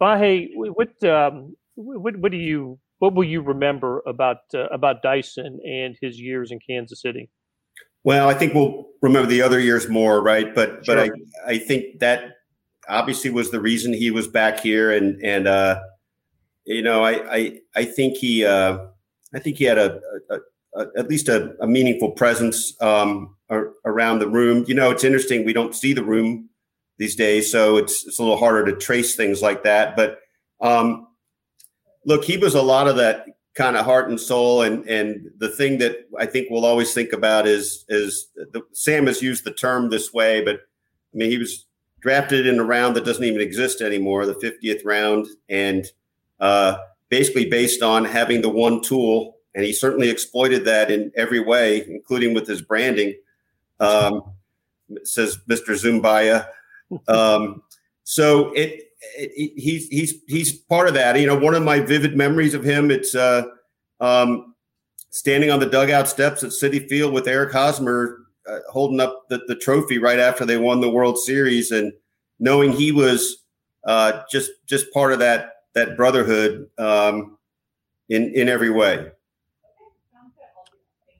Vahe, 0.00 0.48
what 0.54 1.04
um, 1.04 1.56
what 1.74 2.16
what 2.16 2.32
do 2.32 2.38
you 2.38 2.78
what 3.00 3.14
will 3.14 3.24
you 3.24 3.42
remember 3.42 4.02
about 4.06 4.38
uh, 4.54 4.68
about 4.68 5.02
Dyson 5.02 5.60
and 5.62 5.94
his 6.00 6.18
years 6.18 6.52
in 6.52 6.58
Kansas 6.66 7.02
City? 7.02 7.28
Well, 8.04 8.28
I 8.28 8.34
think 8.34 8.54
we'll 8.54 8.86
remember 9.00 9.28
the 9.28 9.42
other 9.42 9.58
years 9.58 9.88
more, 9.88 10.22
right? 10.22 10.54
But 10.54 10.84
sure. 10.84 10.96
but 10.96 10.98
I 10.98 11.10
I 11.46 11.58
think 11.58 12.00
that 12.00 12.34
obviously 12.88 13.30
was 13.30 13.50
the 13.50 13.60
reason 13.60 13.92
he 13.92 14.10
was 14.10 14.28
back 14.28 14.60
here, 14.60 14.92
and 14.92 15.22
and 15.24 15.48
uh, 15.48 15.80
you 16.64 16.82
know 16.82 17.02
I 17.02 17.36
I 17.36 17.58
I 17.74 17.84
think 17.84 18.18
he 18.18 18.44
uh, 18.44 18.78
I 19.34 19.38
think 19.38 19.56
he 19.56 19.64
had 19.64 19.78
a, 19.78 20.00
a, 20.30 20.38
a 20.76 20.86
at 20.98 21.08
least 21.08 21.28
a, 21.28 21.54
a 21.60 21.66
meaningful 21.66 22.12
presence 22.12 22.80
um, 22.82 23.34
around 23.84 24.18
the 24.18 24.28
room. 24.28 24.64
You 24.68 24.74
know, 24.74 24.90
it's 24.90 25.04
interesting 25.04 25.44
we 25.44 25.52
don't 25.52 25.74
see 25.74 25.92
the 25.92 26.04
room 26.04 26.50
these 26.98 27.16
days, 27.16 27.50
so 27.50 27.76
it's 27.76 28.06
it's 28.06 28.18
a 28.18 28.22
little 28.22 28.38
harder 28.38 28.64
to 28.66 28.76
trace 28.76 29.16
things 29.16 29.40
like 29.40 29.64
that. 29.64 29.96
But 29.96 30.18
um, 30.60 31.08
look, 32.04 32.24
he 32.24 32.36
was 32.36 32.54
a 32.54 32.62
lot 32.62 32.86
of 32.86 32.96
that 32.96 33.26
kind 33.54 33.76
of 33.76 33.84
heart 33.84 34.08
and 34.08 34.20
soul, 34.20 34.62
and 34.62 34.88
and 34.88 35.30
the 35.38 35.48
thing 35.48 35.78
that 35.78 36.08
I 36.18 36.26
think 36.26 36.48
we'll 36.50 36.66
always 36.66 36.92
think 36.92 37.12
about 37.12 37.46
is 37.46 37.84
is 37.88 38.28
the, 38.34 38.62
Sam 38.72 39.06
has 39.06 39.22
used 39.22 39.44
the 39.44 39.52
term 39.52 39.90
this 39.90 40.12
way, 40.12 40.42
but 40.42 40.56
I 40.56 41.16
mean 41.16 41.30
he 41.30 41.38
was 41.38 41.66
drafted 42.00 42.46
in 42.46 42.58
a 42.58 42.64
round 42.64 42.94
that 42.94 43.04
doesn't 43.04 43.24
even 43.24 43.40
exist 43.40 43.80
anymore, 43.80 44.26
the 44.26 44.34
50th 44.34 44.82
round, 44.84 45.26
and 45.48 45.86
uh, 46.38 46.76
basically 47.08 47.46
based 47.46 47.82
on 47.82 48.04
having 48.04 48.42
the 48.42 48.48
one 48.50 48.82
tool. 48.82 49.38
And 49.54 49.64
he 49.64 49.72
certainly 49.72 50.10
exploited 50.10 50.66
that 50.66 50.90
in 50.90 51.12
every 51.16 51.40
way, 51.40 51.86
including 51.88 52.34
with 52.34 52.46
his 52.46 52.60
branding, 52.60 53.14
um, 53.80 54.34
says 55.04 55.38
Mr. 55.48 55.74
Zoombiya. 55.74 56.46
Um, 57.08 57.62
so 58.04 58.52
it, 58.52 58.92
it, 58.93 58.93
he's 59.16 59.88
he's 59.88 60.14
he's 60.26 60.52
part 60.52 60.88
of 60.88 60.94
that. 60.94 61.18
You 61.18 61.26
know, 61.26 61.38
one 61.38 61.54
of 61.54 61.62
my 61.62 61.80
vivid 61.80 62.16
memories 62.16 62.54
of 62.54 62.64
him. 62.64 62.90
It's 62.90 63.14
uh, 63.14 63.44
um, 64.00 64.54
standing 65.10 65.50
on 65.50 65.60
the 65.60 65.66
dugout 65.66 66.08
steps 66.08 66.42
at 66.42 66.50
Citi 66.50 66.88
Field 66.88 67.12
with 67.12 67.28
Eric 67.28 67.52
Hosmer 67.52 68.24
uh, 68.48 68.58
holding 68.68 69.00
up 69.00 69.28
the, 69.28 69.40
the 69.46 69.56
trophy 69.56 69.98
right 69.98 70.18
after 70.18 70.44
they 70.44 70.58
won 70.58 70.80
the 70.80 70.90
World 70.90 71.18
Series, 71.18 71.70
and 71.70 71.92
knowing 72.38 72.72
he 72.72 72.92
was 72.92 73.44
uh, 73.84 74.22
just 74.30 74.50
just 74.66 74.92
part 74.92 75.12
of 75.12 75.18
that 75.20 75.52
that 75.74 75.96
brotherhood 75.96 76.68
um, 76.78 77.38
in 78.08 78.34
in 78.34 78.48
every 78.48 78.70
way. 78.70 79.10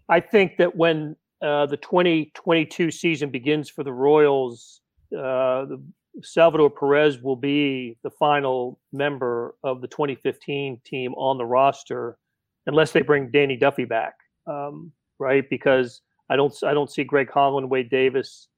I 0.08 0.20
think 0.20 0.58
that 0.58 0.76
when 0.76 1.16
uh, 1.40 1.66
the 1.66 1.78
2022 1.78 2.90
season 2.90 3.30
begins 3.30 3.70
for 3.70 3.82
the 3.82 3.92
Royals, 3.92 4.80
uh, 5.16 5.64
the 5.64 5.82
Salvador 6.22 6.70
Perez 6.70 7.20
will 7.20 7.36
be 7.36 7.96
the 8.02 8.10
final 8.10 8.78
member 8.92 9.54
of 9.64 9.80
the 9.80 9.88
2015 9.88 10.80
team 10.84 11.12
on 11.14 11.38
the 11.38 11.44
roster, 11.44 12.18
unless 12.66 12.92
they 12.92 13.02
bring 13.02 13.30
Danny 13.30 13.56
Duffy 13.56 13.84
back, 13.84 14.14
um, 14.46 14.92
right? 15.18 15.48
Because 15.50 16.00
I 16.30 16.36
don't 16.36 16.54
I 16.62 16.72
don't 16.72 16.90
see 16.90 17.04
Greg 17.04 17.30
Holland, 17.30 17.70
Wade 17.70 17.90
Davis 17.90 18.48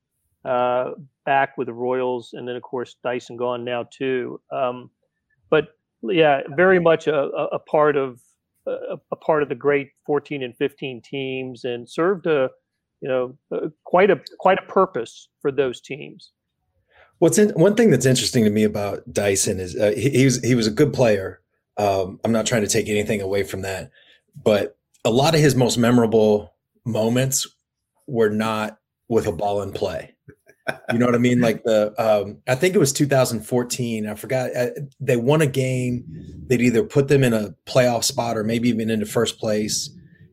uh, 0.44 0.92
back 1.24 1.56
with 1.56 1.66
the 1.66 1.74
Royals, 1.74 2.30
and 2.32 2.46
then 2.46 2.56
of 2.56 2.62
course 2.62 2.96
Dyson 3.02 3.36
gone 3.36 3.64
now 3.64 3.86
too. 3.90 4.40
Um, 4.52 4.90
but 5.50 5.68
yeah, 6.02 6.42
very 6.56 6.78
much 6.78 7.06
a, 7.06 7.16
a 7.16 7.58
part 7.58 7.96
of 7.96 8.20
a, 8.66 8.96
a, 9.12 9.16
part 9.16 9.42
of 9.42 9.48
the 9.48 9.54
great 9.54 9.90
14 10.06 10.42
and 10.42 10.56
15 10.56 11.02
teams, 11.02 11.64
and 11.64 11.88
served 11.88 12.26
a 12.26 12.50
you 13.00 13.08
know 13.08 13.36
quite 13.84 14.10
a 14.10 14.20
quite 14.38 14.58
a 14.58 14.72
purpose 14.72 15.28
for 15.40 15.50
those 15.50 15.80
teams. 15.80 16.32
What's 17.18 17.38
in, 17.38 17.50
one 17.50 17.74
thing 17.74 17.90
that's 17.90 18.06
interesting 18.06 18.44
to 18.44 18.50
me 18.50 18.64
about 18.64 19.10
Dyson 19.10 19.58
is 19.58 19.76
uh, 19.76 19.92
he, 19.96 20.10
he, 20.10 20.24
was 20.24 20.42
he 20.44 20.54
was 20.54 20.66
a 20.66 20.70
good 20.70 20.92
player. 20.92 21.40
Um, 21.78 22.20
I'm 22.24 22.32
not 22.32 22.46
trying 22.46 22.62
to 22.62 22.68
take 22.68 22.88
anything 22.88 23.20
away 23.20 23.42
from 23.42 23.62
that, 23.62 23.90
but 24.42 24.76
a 25.04 25.10
lot 25.10 25.34
of 25.34 25.40
his 25.40 25.54
most 25.54 25.78
memorable 25.78 26.54
moments 26.84 27.46
were 28.06 28.30
not 28.30 28.78
with 29.08 29.26
a 29.26 29.32
ball 29.32 29.62
in 29.62 29.72
play. 29.72 30.14
You 30.92 30.98
know 30.98 31.06
what 31.06 31.14
I 31.14 31.18
mean? 31.18 31.40
Like 31.40 31.62
the, 31.62 31.94
um, 31.96 32.38
I 32.48 32.56
think 32.56 32.74
it 32.74 32.78
was 32.78 32.92
2014. 32.92 34.08
I 34.08 34.14
forgot. 34.14 34.54
Uh, 34.56 34.70
they 34.98 35.16
won 35.16 35.40
a 35.40 35.46
game. 35.46 36.04
They'd 36.48 36.60
either 36.60 36.82
put 36.82 37.06
them 37.06 37.22
in 37.22 37.32
a 37.32 37.54
playoff 37.66 38.02
spot 38.02 38.36
or 38.36 38.42
maybe 38.42 38.68
even 38.68 38.90
into 38.90 39.06
first 39.06 39.38
place. 39.38 39.90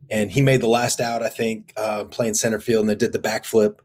And 0.09 0.31
he 0.31 0.41
made 0.41 0.61
the 0.61 0.67
last 0.67 0.99
out, 0.99 1.21
I 1.21 1.29
think, 1.29 1.73
uh, 1.77 2.05
playing 2.05 2.33
center 2.33 2.59
field, 2.59 2.81
and 2.81 2.89
they 2.89 2.95
did 2.95 3.13
the 3.13 3.19
backflip, 3.19 3.79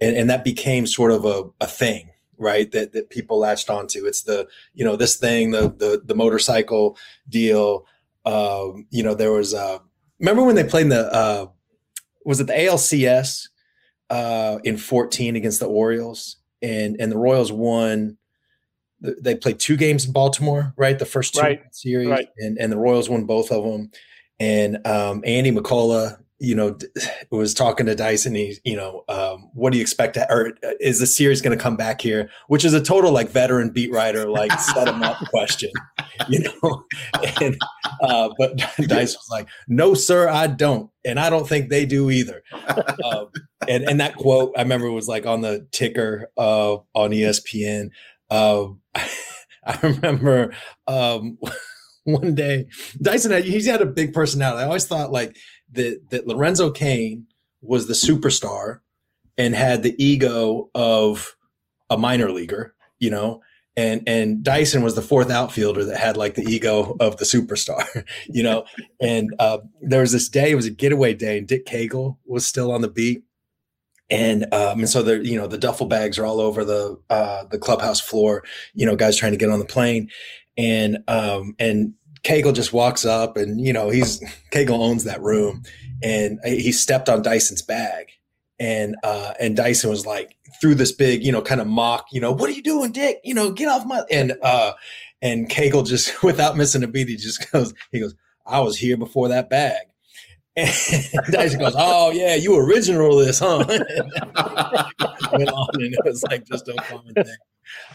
and, 0.00 0.16
and 0.16 0.30
that 0.30 0.44
became 0.44 0.86
sort 0.86 1.10
of 1.10 1.24
a, 1.24 1.44
a 1.60 1.66
thing, 1.66 2.10
right? 2.38 2.70
That 2.72 2.92
that 2.92 3.10
people 3.10 3.38
latched 3.38 3.70
onto. 3.70 4.06
It's 4.06 4.22
the 4.22 4.48
you 4.74 4.84
know 4.84 4.96
this 4.96 5.16
thing, 5.16 5.50
the 5.50 5.68
the 5.68 6.02
the 6.04 6.14
motorcycle 6.14 6.96
deal. 7.28 7.86
Um, 8.24 8.86
you 8.90 9.02
know, 9.02 9.14
there 9.14 9.32
was. 9.32 9.54
Uh, 9.54 9.78
remember 10.18 10.44
when 10.44 10.56
they 10.56 10.64
played 10.64 10.84
in 10.84 10.88
the 10.90 11.12
uh, 11.12 11.46
was 12.24 12.40
it 12.40 12.46
the 12.46 12.54
ALCS 12.54 13.48
uh, 14.10 14.58
in 14.64 14.76
14 14.76 15.36
against 15.36 15.60
the 15.60 15.66
Orioles, 15.66 16.36
and 16.62 16.96
and 16.98 17.10
the 17.10 17.18
Royals 17.18 17.52
won. 17.52 18.16
They 19.00 19.34
played 19.34 19.58
two 19.58 19.76
games 19.76 20.06
in 20.06 20.12
Baltimore, 20.12 20.72
right? 20.78 20.98
The 20.98 21.04
first 21.04 21.34
two 21.34 21.40
right. 21.42 21.60
series, 21.72 22.08
right. 22.08 22.28
and 22.38 22.56
and 22.58 22.72
the 22.72 22.78
Royals 22.78 23.10
won 23.10 23.24
both 23.24 23.50
of 23.50 23.64
them. 23.64 23.90
And 24.40 24.84
um, 24.86 25.22
Andy 25.24 25.52
McCullough, 25.52 26.18
you 26.44 26.54
know, 26.54 26.76
was 27.30 27.54
talking 27.54 27.86
to 27.86 27.94
Dyson. 27.94 28.34
He, 28.34 28.56
you 28.64 28.76
know, 28.76 29.04
um, 29.08 29.50
what 29.54 29.72
do 29.72 29.78
you 29.78 29.82
expect? 29.82 30.14
To, 30.14 30.32
or 30.32 30.48
uh, 30.64 30.72
is 30.80 31.00
the 31.00 31.06
series 31.06 31.40
going 31.40 31.56
to 31.56 31.62
come 31.62 31.76
back 31.76 32.00
here? 32.00 32.30
Which 32.48 32.64
is 32.64 32.74
a 32.74 32.82
total 32.82 33.12
like 33.12 33.30
veteran 33.30 33.70
beat 33.70 33.92
writer, 33.92 34.28
like 34.28 34.52
set 34.58 34.88
him 34.88 35.02
up 35.02 35.16
question, 35.30 35.70
you 36.28 36.40
know. 36.40 36.84
And 37.40 37.56
uh, 38.02 38.30
but 38.38 38.56
Dyson 38.76 39.18
was 39.18 39.28
like, 39.30 39.48
"No, 39.68 39.94
sir, 39.94 40.28
I 40.28 40.46
don't, 40.46 40.90
and 41.04 41.18
I 41.18 41.30
don't 41.30 41.48
think 41.48 41.70
they 41.70 41.86
do 41.86 42.10
either." 42.10 42.42
Um, 43.04 43.28
and 43.68 43.84
and 43.84 44.00
that 44.00 44.16
quote, 44.16 44.52
I 44.56 44.62
remember 44.62 44.90
was 44.90 45.08
like 45.08 45.26
on 45.26 45.40
the 45.40 45.66
ticker 45.72 46.30
uh, 46.36 46.74
on 46.94 47.10
ESPN. 47.10 47.90
Um, 48.30 48.80
I 49.66 49.78
remember 49.82 50.52
um, 50.86 51.38
one 52.04 52.34
day 52.34 52.66
Dyson 53.00 53.32
had, 53.32 53.44
he's 53.44 53.66
had 53.66 53.80
a 53.82 53.86
big 53.86 54.12
personality. 54.12 54.62
I 54.62 54.66
always 54.66 54.86
thought 54.86 55.10
like 55.10 55.36
that 55.72 56.10
that 56.10 56.26
Lorenzo 56.26 56.70
Cain 56.70 57.26
was 57.62 57.86
the 57.86 57.94
superstar 57.94 58.80
and 59.36 59.54
had 59.54 59.82
the 59.82 59.94
ego 60.02 60.70
of 60.74 61.36
a 61.90 61.98
minor 61.98 62.30
leaguer, 62.30 62.74
you 62.98 63.10
know, 63.10 63.42
and 63.76 64.02
and 64.06 64.42
Dyson 64.42 64.82
was 64.82 64.94
the 64.94 65.02
fourth 65.02 65.30
outfielder 65.30 65.84
that 65.84 65.98
had 65.98 66.16
like 66.16 66.34
the 66.34 66.44
ego 66.44 66.96
of 67.00 67.16
the 67.16 67.24
superstar, 67.24 68.04
you 68.26 68.42
know. 68.42 68.64
and 69.00 69.34
uh, 69.38 69.58
there 69.80 70.00
was 70.00 70.12
this 70.12 70.28
day, 70.28 70.52
it 70.52 70.56
was 70.56 70.66
a 70.66 70.70
getaway 70.70 71.14
day, 71.14 71.38
and 71.38 71.48
Dick 71.48 71.66
Kaegel 71.66 72.18
was 72.24 72.46
still 72.46 72.70
on 72.70 72.82
the 72.82 72.88
beat, 72.88 73.24
and 74.10 74.44
um, 74.54 74.80
and 74.80 74.88
so 74.88 75.02
the 75.02 75.24
you 75.24 75.36
know 75.36 75.46
the 75.46 75.58
duffel 75.58 75.86
bags 75.86 76.18
are 76.18 76.26
all 76.26 76.40
over 76.40 76.64
the 76.64 77.00
uh, 77.10 77.44
the 77.44 77.58
clubhouse 77.58 78.00
floor, 78.00 78.44
you 78.74 78.86
know, 78.86 78.96
guys 78.96 79.16
trying 79.16 79.32
to 79.32 79.38
get 79.38 79.50
on 79.50 79.58
the 79.58 79.64
plane, 79.64 80.08
and 80.56 80.98
um, 81.08 81.56
and 81.58 81.94
Kaegel 82.24 82.54
just 82.54 82.72
walks 82.72 83.04
up 83.04 83.36
and, 83.36 83.60
you 83.60 83.72
know, 83.72 83.90
he's 83.90 84.20
Kaegel 84.50 84.78
owns 84.78 85.04
that 85.04 85.22
room 85.22 85.62
and 86.02 86.40
he 86.44 86.72
stepped 86.72 87.08
on 87.08 87.22
Dyson's 87.22 87.62
bag. 87.62 88.08
And, 88.58 88.96
uh, 89.02 89.34
and 89.40 89.56
Dyson 89.56 89.90
was 89.90 90.06
like, 90.06 90.36
through 90.60 90.76
this 90.76 90.92
big, 90.92 91.24
you 91.24 91.32
know, 91.32 91.42
kind 91.42 91.60
of 91.60 91.66
mock, 91.66 92.06
you 92.12 92.20
know, 92.20 92.32
what 92.32 92.48
are 92.48 92.52
you 92.52 92.62
doing, 92.62 92.92
Dick? 92.92 93.18
You 93.24 93.34
know, 93.34 93.50
get 93.50 93.68
off 93.68 93.84
my, 93.84 94.02
and, 94.10 94.34
uh, 94.42 94.72
and 95.20 95.48
Kaegel 95.50 95.86
just, 95.86 96.22
without 96.22 96.56
missing 96.56 96.82
a 96.82 96.88
beat, 96.88 97.08
he 97.08 97.16
just 97.16 97.50
goes, 97.50 97.74
he 97.90 98.00
goes, 98.00 98.14
I 98.46 98.60
was 98.60 98.76
here 98.76 98.96
before 98.96 99.28
that 99.28 99.50
bag. 99.50 99.86
And 100.56 100.68
Dyson 101.30 101.58
goes, 101.58 101.74
"Oh 101.76 102.10
yeah, 102.10 102.36
you 102.36 102.56
original 102.56 103.16
this, 103.16 103.40
huh?" 103.40 103.64
went 105.32 105.50
on, 105.50 105.68
and 105.74 105.92
it 105.92 106.00
was 106.04 106.22
like 106.24 106.46
just 106.46 106.68
a 106.68 106.74
common 106.74 107.14
thing. 107.14 107.36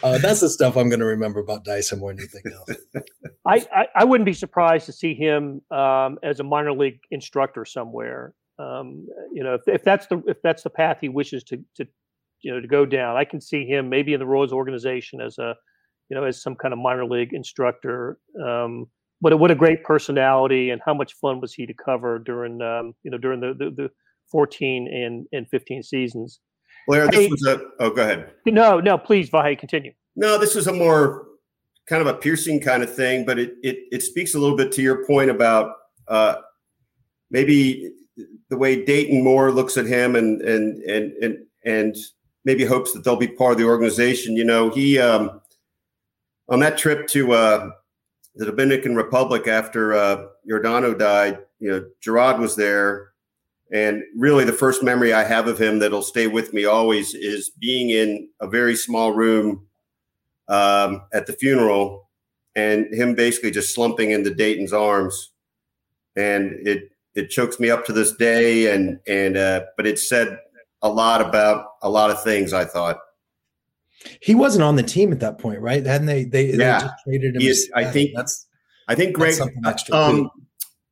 Uh, 0.03 0.17
that's 0.17 0.41
the 0.41 0.49
stuff 0.49 0.75
I'm 0.75 0.89
going 0.89 0.99
to 0.99 1.05
remember 1.05 1.39
about 1.39 1.63
Dyson 1.63 1.99
more 1.99 2.11
than 2.11 2.19
anything 2.19 2.51
else. 2.51 3.05
I, 3.45 3.65
I, 3.73 3.87
I 3.95 4.03
wouldn't 4.03 4.25
be 4.25 4.33
surprised 4.33 4.87
to 4.87 4.91
see 4.91 5.13
him 5.13 5.61
um, 5.71 6.17
as 6.23 6.39
a 6.39 6.43
minor 6.43 6.73
league 6.73 6.99
instructor 7.11 7.65
somewhere. 7.65 8.33
Um, 8.57 9.07
you 9.31 9.43
know, 9.43 9.53
if, 9.53 9.61
if 9.67 9.83
that's 9.83 10.07
the 10.07 10.21
if 10.27 10.41
that's 10.41 10.63
the 10.63 10.69
path 10.69 10.97
he 10.99 11.07
wishes 11.07 11.43
to 11.45 11.57
to 11.75 11.87
you 12.41 12.53
know 12.53 12.59
to 12.59 12.67
go 12.67 12.85
down, 12.85 13.15
I 13.15 13.23
can 13.23 13.39
see 13.39 13.65
him 13.65 13.89
maybe 13.89 14.13
in 14.13 14.19
the 14.19 14.25
Royals 14.25 14.51
organization 14.51 15.21
as 15.21 15.37
a 15.37 15.55
you 16.09 16.17
know 16.17 16.25
as 16.25 16.41
some 16.41 16.55
kind 16.55 16.73
of 16.73 16.79
minor 16.79 17.05
league 17.05 17.33
instructor. 17.33 18.19
Um, 18.43 18.87
but 19.21 19.37
what 19.39 19.51
a 19.51 19.55
great 19.55 19.83
personality 19.83 20.69
and 20.69 20.81
how 20.85 20.93
much 20.93 21.13
fun 21.15 21.39
was 21.41 21.53
he 21.53 21.65
to 21.65 21.73
cover 21.73 22.19
during 22.19 22.61
um, 22.61 22.93
you 23.03 23.11
know 23.11 23.17
during 23.17 23.39
the, 23.39 23.53
the, 23.53 23.69
the 23.71 23.89
14 24.31 24.87
and 24.87 25.27
and 25.31 25.47
15 25.49 25.83
seasons. 25.83 26.39
Blair, 26.87 27.07
this 27.07 27.15
hey, 27.15 27.27
was 27.27 27.45
a. 27.45 27.61
Oh, 27.79 27.89
go 27.89 28.01
ahead. 28.01 28.31
No, 28.45 28.79
no, 28.79 28.97
please, 28.97 29.29
Vahe, 29.29 29.57
continue. 29.57 29.91
No, 30.15 30.37
this 30.37 30.55
is 30.55 30.67
a 30.67 30.73
more 30.73 31.27
kind 31.87 32.01
of 32.01 32.07
a 32.07 32.13
piercing 32.13 32.59
kind 32.59 32.83
of 32.83 32.93
thing, 32.93 33.25
but 33.25 33.37
it 33.37 33.53
it, 33.61 33.77
it 33.91 34.03
speaks 34.03 34.33
a 34.33 34.39
little 34.39 34.57
bit 34.57 34.71
to 34.73 34.81
your 34.81 35.05
point 35.05 35.29
about 35.29 35.75
uh, 36.07 36.35
maybe 37.29 37.91
the 38.49 38.57
way 38.57 38.83
Dayton 38.83 39.23
Moore 39.23 39.51
looks 39.51 39.77
at 39.77 39.85
him 39.85 40.15
and 40.15 40.41
and 40.41 40.81
and 40.83 41.13
and 41.23 41.37
and 41.65 41.95
maybe 42.45 42.65
hopes 42.65 42.93
that 42.93 43.03
they'll 43.03 43.15
be 43.15 43.27
part 43.27 43.53
of 43.53 43.57
the 43.57 43.65
organization. 43.65 44.35
You 44.35 44.45
know, 44.45 44.69
he 44.69 44.97
um, 44.99 45.41
on 46.47 46.59
that 46.61 46.77
trip 46.77 47.07
to 47.09 47.33
uh, 47.33 47.69
the 48.35 48.45
Dominican 48.45 48.95
Republic 48.95 49.47
after 49.47 49.93
uh, 49.93 50.25
Yordano 50.49 50.97
died. 50.97 51.39
You 51.59 51.71
know, 51.71 51.85
Jarrod 52.03 52.39
was 52.39 52.55
there 52.55 53.09
and 53.71 54.03
really, 54.15 54.45
the 54.45 54.53
first 54.53 54.81
memory 54.81 55.13
I 55.13 55.23
have 55.23 55.47
of 55.47 55.59
him 55.59 55.79
that'll 55.79 56.01
stay 56.01 56.27
with 56.27 56.53
me 56.53 56.65
always 56.65 57.13
is 57.13 57.49
being 57.49 57.91
in 57.91 58.29
a 58.39 58.47
very 58.47 58.75
small 58.75 59.11
room 59.11 59.67
um, 60.47 61.03
at 61.13 61.27
the 61.27 61.33
funeral 61.33 62.09
and 62.55 62.91
him 62.91 63.13
basically 63.13 63.51
just 63.51 63.75
slumping 63.75 64.09
into 64.09 64.33
Dayton's 64.33 64.73
arms. 64.73 65.31
And 66.15 66.67
it, 66.67 66.91
it 67.13 67.29
chokes 67.29 67.59
me 67.59 67.69
up 67.69 67.85
to 67.85 67.93
this 67.93 68.11
day. 68.11 68.73
And, 68.73 68.99
and, 69.07 69.37
uh, 69.37 69.65
but 69.77 69.85
it 69.85 69.99
said 69.99 70.39
a 70.81 70.89
lot 70.89 71.21
about 71.21 71.65
a 71.83 71.89
lot 71.89 72.09
of 72.09 72.23
things, 72.23 72.53
I 72.53 72.65
thought. 72.65 72.97
He 74.21 74.33
wasn't 74.35 74.63
on 74.63 74.75
the 74.75 74.83
team 74.83 75.11
at 75.11 75.19
that 75.19 75.39
point, 75.39 75.59
right? 75.59 75.85
Hadn't 75.85 76.07
they? 76.07 76.23
They, 76.23 76.47
yeah. 76.47 76.79
they 76.79 76.85
just 76.85 76.93
traded 77.05 77.35
him. 77.35 77.41
Is, 77.41 77.69
I 77.75 77.83
think 77.85 78.11
that's. 78.15 78.47
I 78.87 78.95
think 78.95 79.15
Greg. 79.15 79.39
Um, 79.91 80.29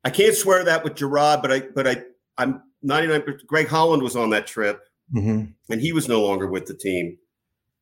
I 0.04 0.10
can't 0.10 0.34
swear 0.34 0.64
that 0.64 0.84
with 0.84 0.94
Jarrod, 0.94 1.42
but 1.42 1.52
I 1.52 1.60
but 1.74 1.86
I 1.86 2.02
I'm 2.36 2.62
99 2.82 3.40
Greg 3.46 3.68
Holland 3.68 4.02
was 4.02 4.16
on 4.16 4.30
that 4.30 4.46
trip 4.46 4.80
mm-hmm. 5.14 5.44
and 5.70 5.80
he 5.80 5.92
was 5.92 6.08
no 6.08 6.22
longer 6.22 6.46
with 6.46 6.66
the 6.66 6.74
team. 6.74 7.18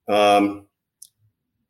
Um, 0.09 0.67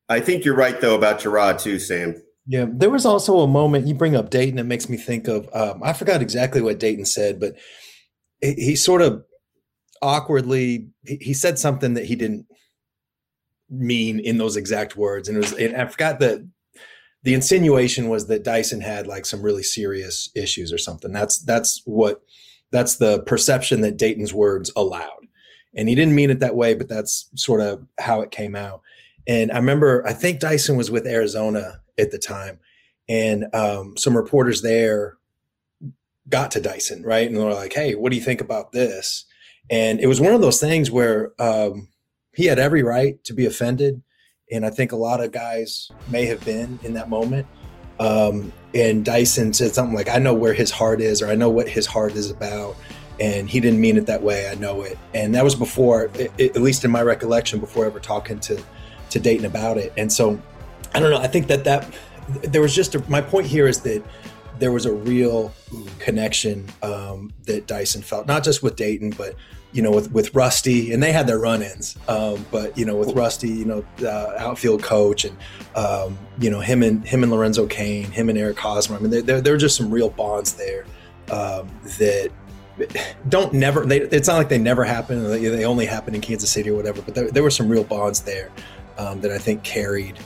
I 0.08 0.20
think 0.20 0.44
you're 0.44 0.56
right 0.56 0.80
though 0.80 0.94
about 0.94 1.20
Jarrod 1.20 1.60
too, 1.60 1.78
Sam. 1.78 2.22
Yeah, 2.46 2.66
there 2.68 2.90
was 2.90 3.04
also 3.04 3.40
a 3.40 3.46
moment 3.48 3.88
you 3.88 3.94
bring 3.94 4.14
up 4.14 4.30
Dayton. 4.30 4.58
It 4.58 4.66
makes 4.66 4.88
me 4.88 4.96
think 4.96 5.26
of 5.26 5.48
um, 5.52 5.82
I 5.82 5.92
forgot 5.92 6.22
exactly 6.22 6.60
what 6.60 6.78
Dayton 6.78 7.04
said, 7.04 7.40
but 7.40 7.56
he, 8.40 8.52
he 8.52 8.76
sort 8.76 9.02
of 9.02 9.24
awkwardly 10.00 10.88
he, 11.04 11.16
he, 11.16 11.34
said 11.34 11.58
something 11.58 11.94
that 11.94 12.04
he 12.04 12.14
didn't 12.14 12.46
mean 13.70 14.18
in 14.18 14.38
those 14.38 14.56
exact 14.56 14.96
words, 14.96 15.28
and 15.28 15.36
it 15.36 15.40
was 15.40 15.52
and 15.52 15.76
I 15.76 15.86
forgot 15.86 16.20
that 16.20 16.46
the 17.22 17.34
insinuation 17.34 18.08
was 18.08 18.28
that 18.28 18.44
Dyson 18.44 18.80
had 18.80 19.06
like 19.06 19.26
some 19.26 19.42
really 19.42 19.62
serious 19.62 20.30
issues 20.34 20.72
or 20.72 20.78
something. 20.78 21.12
That's 21.12 21.38
that's 21.40 21.82
what 21.84 22.22
that's 22.70 22.96
the 22.96 23.20
perception 23.22 23.80
that 23.80 23.96
Dayton's 23.96 24.34
words 24.34 24.70
allowed, 24.76 25.26
and 25.74 25.88
he 25.88 25.94
didn't 25.94 26.14
mean 26.14 26.30
it 26.30 26.40
that 26.40 26.56
way, 26.56 26.74
but 26.74 26.88
that's 26.88 27.28
sort 27.34 27.60
of 27.60 27.86
how 27.98 28.20
it 28.20 28.30
came 28.30 28.54
out. 28.54 28.82
And 29.26 29.50
I 29.50 29.56
remember 29.56 30.06
I 30.06 30.12
think 30.12 30.40
Dyson 30.40 30.76
was 30.76 30.90
with 30.90 31.06
Arizona 31.06 31.80
at 31.98 32.10
the 32.12 32.18
time, 32.18 32.60
and 33.08 33.46
um, 33.54 33.96
some 33.96 34.16
reporters 34.16 34.62
there 34.62 35.16
got 36.28 36.50
to 36.52 36.60
Dyson, 36.60 37.02
right? 37.02 37.26
And 37.26 37.36
they're 37.36 37.52
like, 37.52 37.72
"Hey, 37.72 37.94
what 37.94 38.10
do 38.10 38.16
you 38.16 38.22
think 38.22 38.40
about 38.40 38.72
this?" 38.72 39.24
And 39.68 40.00
it 40.00 40.06
was 40.06 40.20
one 40.20 40.32
of 40.32 40.40
those 40.40 40.60
things 40.60 40.90
where 40.90 41.32
um, 41.40 41.88
he 42.36 42.46
had 42.46 42.58
every 42.58 42.82
right 42.82 43.22
to 43.24 43.32
be 43.32 43.46
offended, 43.46 44.02
and 44.52 44.64
I 44.64 44.70
think 44.70 44.92
a 44.92 44.96
lot 44.96 45.20
of 45.20 45.32
guys 45.32 45.90
may 46.08 46.26
have 46.26 46.44
been 46.44 46.78
in 46.82 46.94
that 46.94 47.08
moment. 47.08 47.46
Um, 47.98 48.52
and 48.74 49.04
Dyson 49.04 49.54
said 49.54 49.74
something 49.74 49.96
like, 49.96 50.08
"I 50.08 50.18
know 50.18 50.34
where 50.34 50.52
his 50.52 50.70
heart 50.70 51.00
is, 51.00 51.22
or 51.22 51.28
I 51.28 51.34
know 51.34 51.48
what 51.48 51.68
his 51.68 51.86
heart 51.86 52.14
is 52.14 52.30
about." 52.30 52.76
And 53.18 53.48
he 53.48 53.60
didn't 53.60 53.80
mean 53.80 53.96
it 53.96 54.04
that 54.06 54.22
way. 54.22 54.50
I 54.50 54.54
know 54.56 54.82
it. 54.82 54.98
And 55.14 55.34
that 55.34 55.42
was 55.42 55.54
before, 55.54 56.10
at 56.38 56.56
least 56.56 56.84
in 56.84 56.90
my 56.90 57.00
recollection, 57.00 57.58
before 57.58 57.86
ever 57.86 57.98
talking 57.98 58.38
to 58.40 58.62
to 59.08 59.18
Dayton 59.18 59.46
about 59.46 59.78
it. 59.78 59.94
And 59.96 60.12
so 60.12 60.38
I 60.94 61.00
don't 61.00 61.10
know. 61.10 61.18
I 61.18 61.26
think 61.26 61.46
that 61.46 61.64
that 61.64 61.88
there 62.42 62.60
was 62.60 62.74
just 62.74 62.94
a, 62.94 63.10
my 63.10 63.20
point 63.20 63.46
here 63.46 63.66
is 63.66 63.80
that 63.80 64.02
there 64.58 64.72
was 64.72 64.86
a 64.86 64.92
real 64.92 65.52
connection 65.98 66.68
um, 66.82 67.32
that 67.44 67.66
Dyson 67.66 68.02
felt, 68.02 68.26
not 68.26 68.44
just 68.44 68.62
with 68.62 68.76
Dayton, 68.76 69.10
but 69.10 69.34
you 69.72 69.82
know, 69.82 69.90
with 69.90 70.10
with 70.12 70.34
Rusty, 70.34 70.92
and 70.92 71.02
they 71.02 71.12
had 71.12 71.26
their 71.26 71.38
run-ins. 71.38 71.98
Um, 72.08 72.46
but 72.50 72.76
you 72.78 72.84
know, 72.84 72.96
with 72.96 73.14
Rusty, 73.14 73.48
you 73.48 73.64
know, 73.64 73.84
uh, 74.02 74.34
outfield 74.38 74.82
coach, 74.82 75.24
and 75.24 75.36
um, 75.74 76.18
you 76.38 76.50
know, 76.50 76.60
him 76.60 76.82
and 76.82 77.06
him 77.06 77.22
and 77.22 77.30
Lorenzo 77.30 77.66
Cain, 77.66 78.10
him 78.10 78.28
and 78.28 78.38
Eric 78.38 78.58
Hosmer. 78.58 78.96
I 78.96 79.00
mean, 79.00 79.10
there 79.10 79.40
there, 79.40 79.54
are 79.54 79.58
just 79.58 79.76
some 79.76 79.90
real 79.90 80.08
bonds 80.08 80.54
there 80.54 80.86
um, 81.30 81.68
that 81.98 82.30
don't 83.28 83.52
never. 83.52 83.84
They, 83.84 84.00
it's 84.00 84.28
not 84.28 84.36
like 84.36 84.48
they 84.48 84.58
never 84.58 84.84
happen. 84.84 85.22
They, 85.24 85.46
they 85.48 85.64
only 85.64 85.84
happen 85.84 86.14
in 86.14 86.20
Kansas 86.20 86.50
City 86.50 86.70
or 86.70 86.76
whatever. 86.76 87.02
But 87.02 87.14
there, 87.14 87.30
there 87.30 87.42
were 87.42 87.50
some 87.50 87.68
real 87.68 87.84
bonds 87.84 88.22
there 88.22 88.50
um, 88.96 89.20
that 89.20 89.30
I 89.30 89.38
think 89.38 89.62
carried 89.62 90.18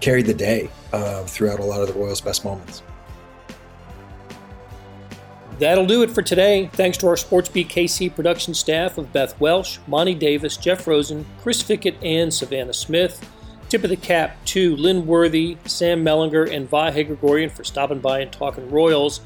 carried 0.00 0.26
the 0.26 0.34
day 0.34 0.68
uh, 0.92 1.24
throughout 1.24 1.60
a 1.60 1.64
lot 1.64 1.80
of 1.80 1.88
the 1.88 1.94
Royals' 1.94 2.20
best 2.20 2.44
moments. 2.44 2.82
That'll 5.60 5.84
do 5.84 6.02
it 6.02 6.10
for 6.10 6.22
today. 6.22 6.70
Thanks 6.72 6.96
to 6.98 7.06
our 7.06 7.16
SportsBeat 7.16 7.68
KC 7.68 8.14
production 8.14 8.54
staff 8.54 8.96
of 8.96 9.12
Beth 9.12 9.38
Welsh, 9.38 9.78
Monty 9.86 10.14
Davis, 10.14 10.56
Jeff 10.56 10.86
Rosen, 10.86 11.26
Chris 11.42 11.62
Fickett, 11.62 12.02
and 12.02 12.32
Savannah 12.32 12.72
Smith. 12.72 13.22
Tip 13.68 13.84
of 13.84 13.90
the 13.90 13.96
cap 13.96 14.42
to 14.46 14.74
Lynn 14.76 15.06
Worthy, 15.06 15.58
Sam 15.66 16.02
Mellinger, 16.02 16.50
and 16.50 16.68
Vahe 16.68 17.06
Gregorian 17.06 17.50
for 17.50 17.62
stopping 17.62 17.98
by 17.98 18.20
and 18.20 18.32
talking 18.32 18.70
Royals. 18.70 19.20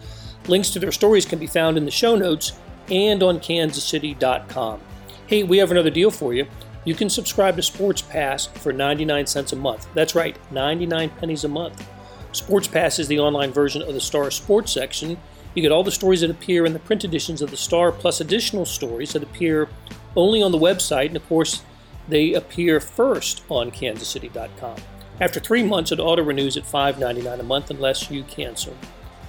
Links 0.49 0.71
to 0.71 0.81
their 0.81 0.91
stories 0.91 1.25
can 1.25 1.39
be 1.39 1.47
found 1.47 1.77
in 1.77 1.85
the 1.85 1.93
show 1.93 2.17
notes 2.17 2.53
and 2.91 3.23
on 3.23 3.39
kansascity.com. 3.39 4.81
Hey, 5.29 5.45
we 5.45 5.59
have 5.59 5.71
another 5.71 5.89
deal 5.89 6.11
for 6.11 6.35
you. 6.35 6.49
You 6.85 6.97
can 6.97 7.11
subscribe 7.11 7.55
to 7.57 7.63
Sports 7.63 8.03
Pass 8.03 8.47
for 8.47 8.73
99 8.73 9.29
cents 9.29 9.53
a 9.53 9.57
month. 9.57 9.87
That's 9.95 10.17
right, 10.17 10.37
99 10.51 11.11
pennies 11.11 11.45
a 11.45 11.49
month. 11.49 11.89
Sports 12.33 12.67
Pass 12.67 12.99
is 12.99 13.07
the 13.07 13.21
online 13.21 13.53
version 13.53 13.83
of 13.83 13.95
the 13.95 14.01
Star 14.01 14.33
Sports 14.33 14.73
section. 14.73 15.17
You 15.55 15.63
get 15.63 15.73
all 15.73 15.85
the 15.85 15.93
stories 15.93 16.21
that 16.23 16.31
appear 16.31 16.67
in 16.67 16.73
the 16.73 16.81
print 16.81 17.05
editions 17.05 17.41
of 17.41 17.51
the 17.51 17.57
Star, 17.57 17.93
plus 17.93 18.21
additional 18.21 18.65
stories 18.65 19.13
that 19.13 19.23
appear 19.23 19.69
only 20.17 20.43
on 20.43 20.53
the 20.53 20.59
website, 20.59 21.07
and 21.07 21.17
of 21.17 21.29
course, 21.29 21.63
they 22.09 22.35
appear 22.35 22.81
first 22.81 23.43
on 23.49 23.71
kansascity.com. 23.71 24.77
After 25.21 25.39
three 25.39 25.63
months, 25.63 25.93
it 25.93 26.01
auto 26.01 26.23
renews 26.23 26.57
at 26.57 26.65
$5.99 26.65 27.39
a 27.39 27.43
month 27.45 27.71
unless 27.71 28.11
you 28.11 28.25
cancel. 28.25 28.77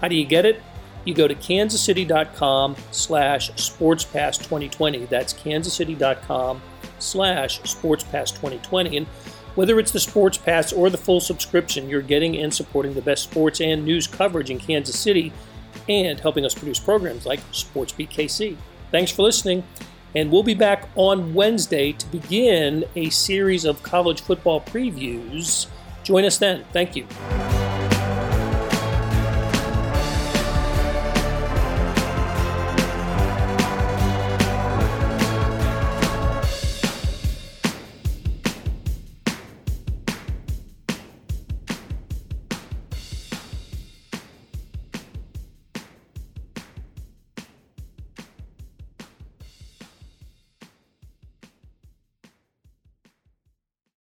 How 0.02 0.08
do 0.08 0.16
you 0.16 0.26
get 0.26 0.46
it? 0.46 0.62
You 1.06 1.14
go 1.14 1.28
to 1.28 1.36
kansascity.com 1.36 2.76
slash 2.92 3.52
sportspass2020. 3.52 5.08
That's 5.08 5.34
kansascity.com 5.34 6.62
slash 6.98 7.62
SportsPass 7.62 8.32
2020. 8.32 8.98
And 8.98 9.06
whether 9.54 9.80
it's 9.80 9.92
the 9.92 10.00
Sports 10.00 10.40
Pass 10.40 10.74
or 10.74 10.90
the 10.90 10.98
full 10.98 11.22
subscription, 11.22 11.88
you're 11.88 12.02
getting 12.02 12.38
and 12.38 12.52
supporting 12.52 12.96
the 12.96 13.02
best 13.02 13.24
sports 13.24 13.62
and 13.62 13.86
news 13.86 14.08
coverage 14.08 14.50
in 14.50 14.60
Kansas 14.60 15.00
City 15.00 15.32
and 15.88 16.20
helping 16.20 16.46
us 16.46 16.54
produce 16.54 16.80
programs 16.80 17.26
like 17.26 17.40
SportsBeat 17.52 18.10
KC. 18.10 18.58
Thanks 18.92 19.12
for 19.12 19.24
listening, 19.24 19.64
and 20.16 20.32
we'll 20.32 20.44
be 20.44 20.54
back 20.54 20.90
on 20.96 21.34
Wednesday 21.34 21.92
to 21.94 22.08
begin 22.08 22.86
a 22.96 23.10
series 23.10 23.66
of 23.66 23.84
college 23.84 24.22
football 24.22 24.62
previews. 24.62 25.68
Join 26.04 26.24
us 26.26 26.38
then. 26.38 26.64
Thank 26.72 26.96
you. 26.96 27.08